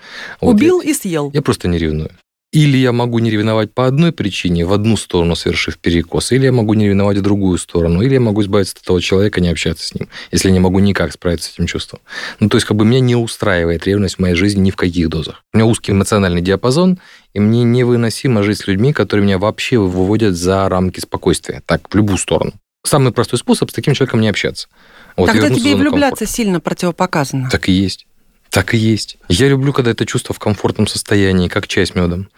Убил 0.41 0.77
вот 0.77 0.85
я, 0.85 0.91
и 0.91 0.95
съел. 0.95 1.31
Я 1.35 1.43
просто 1.43 1.69
не 1.69 1.79
ревную. 1.79 2.11
Или 2.53 2.77
я 2.77 2.93
могу 2.93 3.19
не 3.19 3.31
ревновать 3.31 3.73
по 3.73 3.87
одной 3.87 4.13
причине, 4.13 4.67
в 4.67 4.75
одну 4.75 4.99
сторону 4.99 5.35
совершив 5.35 5.79
перекос, 5.79 6.33
или 6.33 6.45
я 6.45 6.53
могу 6.53 6.75
не 6.75 6.87
ревновать 6.87 7.17
в 7.17 7.23
другую 7.23 7.57
сторону, 7.57 8.03
или 8.03 8.15
я 8.15 8.21
могу 8.21 8.43
избавиться 8.43 8.75
от 8.77 8.83
этого 8.83 9.01
человека, 9.01 9.41
не 9.41 9.49
общаться 9.49 9.87
с 9.89 9.95
ним, 9.95 10.09
если 10.33 10.49
я 10.49 10.53
не 10.53 10.61
могу 10.61 10.79
никак 10.79 11.13
справиться 11.13 11.49
с 11.49 11.55
этим 11.55 11.67
чувством. 11.67 12.01
Ну, 12.41 12.51
то 12.51 12.59
есть, 12.59 12.67
как 12.67 12.77
бы 12.77 12.85
меня 12.85 13.01
не 13.01 13.17
устраивает 13.17 13.87
ревность 13.87 14.17
в 14.17 14.19
моей 14.19 14.35
жизни 14.35 14.61
ни 14.61 14.71
в 14.71 14.77
каких 14.77 15.09
дозах. 15.09 15.43
У 15.55 15.57
меня 15.57 15.67
узкий 15.67 15.93
эмоциональный 15.93 16.43
диапазон, 16.43 16.99
и 17.33 17.41
мне 17.41 17.63
невыносимо 17.65 18.43
жить 18.43 18.59
с 18.59 18.67
людьми, 18.67 18.93
которые 18.93 19.25
меня 19.25 19.39
вообще 19.39 19.79
выводят 19.79 20.37
за 20.37 20.69
рамки 20.69 21.01
спокойствия, 21.01 21.63
так, 21.65 21.89
в 21.89 21.95
любую 21.95 22.19
сторону. 22.19 22.53
самый 22.85 23.13
простой 23.13 23.39
способ 23.39 23.71
с 23.71 23.73
таким 23.73 23.95
человеком 23.95 24.21
не 24.21 24.29
общаться. 24.29 24.69
Вот, 25.17 25.27
Тогда 25.27 25.49
тебе 25.49 25.73
и 25.73 25.75
влюбляться 25.75 26.19
комфорта. 26.19 26.27
сильно 26.27 26.61
противопоказано. 26.61 27.49
Так 27.51 27.71
и 27.71 27.73
есть. 27.73 28.07
Так 28.53 28.75
и 28.75 28.77
есть. 28.77 29.17
Я 29.29 29.49
люблю, 29.49 29.73
когда 29.73 29.93
это 29.93 30.05
чувство 30.05 30.35
в 30.35 30.39
комфортном 30.39 30.87
состоянии, 30.87 31.49
как 31.49 31.67
чай 31.67 31.87
с 31.87 31.95
медом. 31.95 32.29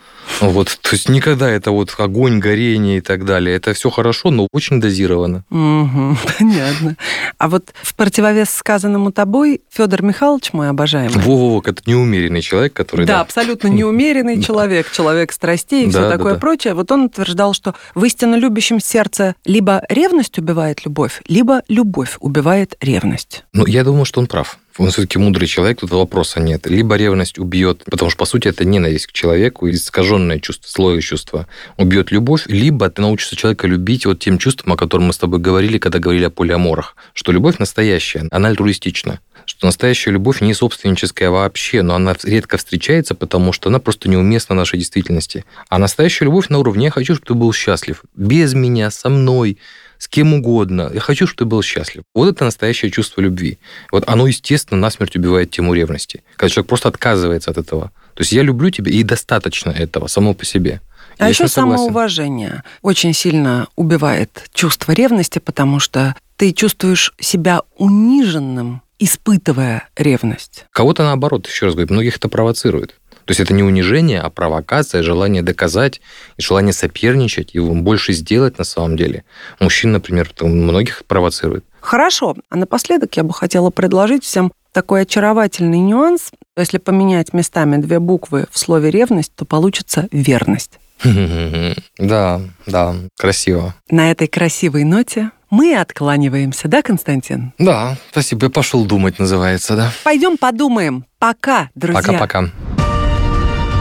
Вот, 0.41 0.79
то 0.81 0.91
есть 0.93 1.09
никогда 1.09 1.51
это 1.51 1.73
вот 1.73 1.93
огонь, 1.99 2.39
горение 2.39 2.99
и 2.99 3.01
так 3.01 3.25
далее. 3.25 3.57
Это 3.57 3.75
все 3.75 3.91
хорошо, 3.91 4.31
но 4.31 4.47
очень 4.53 4.81
дозировано. 4.81 5.43
Угу, 5.51 6.17
понятно. 6.39 6.97
А 7.37 7.49
вот 7.49 7.75
в 7.83 7.97
противовес 7.97 8.49
сказанному 8.51 9.11
тобой 9.11 9.63
Федор 9.71 10.03
Михайлович, 10.03 10.53
мой 10.53 10.69
обожаемый. 10.69 11.19
Во-во-во, 11.19 11.61
это 11.67 11.83
неумеренный 11.85 12.43
человек, 12.43 12.75
который... 12.75 13.07
Да, 13.07 13.15
да. 13.15 13.21
абсолютно 13.23 13.67
неумеренный 13.69 14.41
человек, 14.41 14.93
человек 14.93 15.33
страстей 15.33 15.87
и 15.87 15.91
все 15.91 16.09
такое 16.09 16.37
прочее. 16.37 16.75
Вот 16.75 16.93
он 16.93 17.07
утверждал, 17.07 17.55
что 17.55 17.75
в 17.97 18.05
истинно 18.05 18.37
любящем 18.37 18.79
сердце 18.79 19.35
либо 19.45 19.83
ревность 19.89 20.39
убивает 20.39 20.85
любовь, 20.85 21.23
либо 21.27 21.63
любовь 21.67 22.19
убивает 22.21 22.77
ревность. 22.81 23.45
Ну, 23.53 23.67
я 23.67 23.83
думаю, 23.83 24.05
что 24.05 24.21
он 24.21 24.29
прав 24.29 24.59
он 24.79 24.91
все-таки 24.91 25.19
мудрый 25.19 25.47
человек, 25.47 25.81
тут 25.81 25.91
вопроса 25.91 26.41
нет. 26.41 26.67
Либо 26.67 26.97
ревность 26.97 27.39
убьет, 27.39 27.85
потому 27.85 28.11
что, 28.11 28.19
по 28.19 28.25
сути, 28.25 28.49
это 28.49 28.65
ненависть 28.65 29.07
к 29.07 29.13
человеку, 29.13 29.71
искаженное 29.71 30.41
чувство, 30.41 30.69
слое 30.69 31.01
чувства 31.01 31.47
убьет 31.77 32.11
любовь, 32.11 32.45
либо 32.47 32.91
ты 32.91 33.03
научишься 33.03 33.37
человека 33.37 33.67
любить 33.67 34.07
вот 34.07 34.19
тем 34.19 34.39
чувством, 34.39 34.73
о 34.73 34.77
котором 34.77 35.07
мы 35.07 35.13
с 35.13 35.19
тобой 35.19 35.39
говорили, 35.39 35.79
когда 35.79 35.99
говорили 35.99 36.25
о 36.25 36.31
полиаморах, 36.31 36.97
что 37.13 37.33
любовь 37.33 37.59
настоящая, 37.59 38.29
она 38.31 38.49
альтруистична 38.49 39.21
что 39.47 39.67
настоящая 39.67 40.13
любовь 40.13 40.41
не 40.41 40.55
собственническая 40.55 41.31
вообще, 41.31 41.83
но 41.83 41.95
она 41.95 42.17
редко 42.23 42.57
встречается, 42.57 43.15
потому 43.15 43.53
что 43.53 43.69
она 43.69 43.79
просто 43.79 44.09
неуместна 44.09 44.55
в 44.55 44.59
нашей 44.59 44.79
действительности. 44.79 45.45
А 45.69 45.79
настоящая 45.79 46.27
любовь 46.27 46.49
на 46.49 46.59
уровне 46.59 46.87
«я 46.87 46.91
хочу, 46.91 47.15
чтобы 47.15 47.27
ты 47.27 47.35
был 47.35 47.53
счастлив». 47.53 48.03
Без 48.17 48.55
меня, 48.55 48.91
со 48.91 49.09
мной, 49.09 49.59
с 50.05 50.09
кем 50.09 50.35
угодно. 50.35 50.91
Я 50.93 51.01
хочу, 51.01 51.27
чтобы 51.27 51.39
ты 51.39 51.45
был 51.47 51.63
счастлив. 51.63 52.03
Вот 52.15 52.29
это 52.29 52.45
настоящее 52.45 52.91
чувство 52.91 53.23
любви. 53.23 53.59
Вот 53.91 54.05
оно, 54.07 54.27
естественно, 54.27 54.79
насмерть 54.79 55.17
убивает 55.17 55.51
тему 55.51 55.73
ревности. 55.73 56.23
Когда 56.37 56.51
человек 56.51 56.69
просто 56.69 56.89
отказывается 56.91 57.51
от 57.51 57.57
этого. 57.57 57.91
То 58.13 58.21
есть 58.21 58.33
я 58.33 58.43
люблю 58.43 58.69
тебя, 58.69 58.93
и 58.93 59.03
достаточно 59.03 59.71
этого 59.71 60.07
само 60.09 60.35
по 60.35 60.45
себе. 60.45 60.83
А 61.17 61.31
еще 61.31 61.49
самоуважение 61.49 62.65
очень 62.83 63.15
сильно 63.15 63.69
убивает 63.77 64.51
чувство 64.53 64.93
ревности, 64.93 65.39
потому 65.39 65.81
что 65.81 66.15
ты 66.37 66.53
чувствуешь 66.53 67.15
себя 67.19 67.63
униженным, 67.79 68.83
испытывая 68.99 69.89
ревность. 69.97 70.67
Кого-то 70.71 71.03
наоборот, 71.03 71.47
еще 71.47 71.67
раз 71.67 71.77
говорю, 71.77 71.95
многих 71.95 72.17
это 72.17 72.29
провоцирует. 72.29 72.95
То 73.25 73.31
есть 73.31 73.41
это 73.41 73.55
не 73.55 73.63
унижение, 73.63 74.21
а 74.21 74.31
провокация, 74.31 75.03
желание 75.03 75.43
доказать, 75.43 76.01
и 76.37 76.43
желание 76.43 76.73
соперничать, 76.73 77.55
и 77.55 77.61
больше 77.61 78.13
сделать 78.13 78.59
на 78.59 78.65
самом 78.65 78.97
деле. 78.97 79.25
Мужчин, 79.61 79.93
например, 79.93 80.31
многих 80.41 81.05
провоцирует. 81.07 81.65
Хорошо. 81.81 82.37
А 82.51 82.57
напоследок 82.57 83.17
я 83.17 83.25
бы 83.25 83.33
хотела 83.35 83.71
предложить 83.71 84.25
всем 84.25 84.53
такой 84.73 85.03
очаровательный 85.03 85.79
нюанс. 85.79 86.31
Если 86.57 86.79
поменять 86.79 87.33
местами 87.33 87.77
две 87.77 87.99
буквы 87.99 88.47
в 88.51 88.59
слове 88.59 88.91
«ревность», 88.91 89.33
то 89.35 89.45
получится 89.45 90.09
«верность». 90.11 90.79
Да, 91.99 92.41
да, 92.67 92.95
красиво. 93.19 93.75
На 93.91 94.11
этой 94.11 94.27
красивой 94.27 94.85
ноте 94.85 95.31
мы 95.51 95.77
откланиваемся, 95.77 96.69
да, 96.69 96.83
Константин? 96.83 97.53
Да, 97.59 97.97
спасибо. 98.11 98.47
Я 98.47 98.51
пошел 98.51 98.85
думать, 98.85 99.19
называется, 99.19 99.77
да. 99.77 99.93
Пойдем 100.03 100.37
подумаем. 100.37 101.05
Пока, 101.19 101.71
друзья. 101.75 102.03
Пока-пока. 102.03 102.51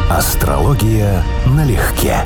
Астрология 0.09 1.23
налегке. 1.45 2.17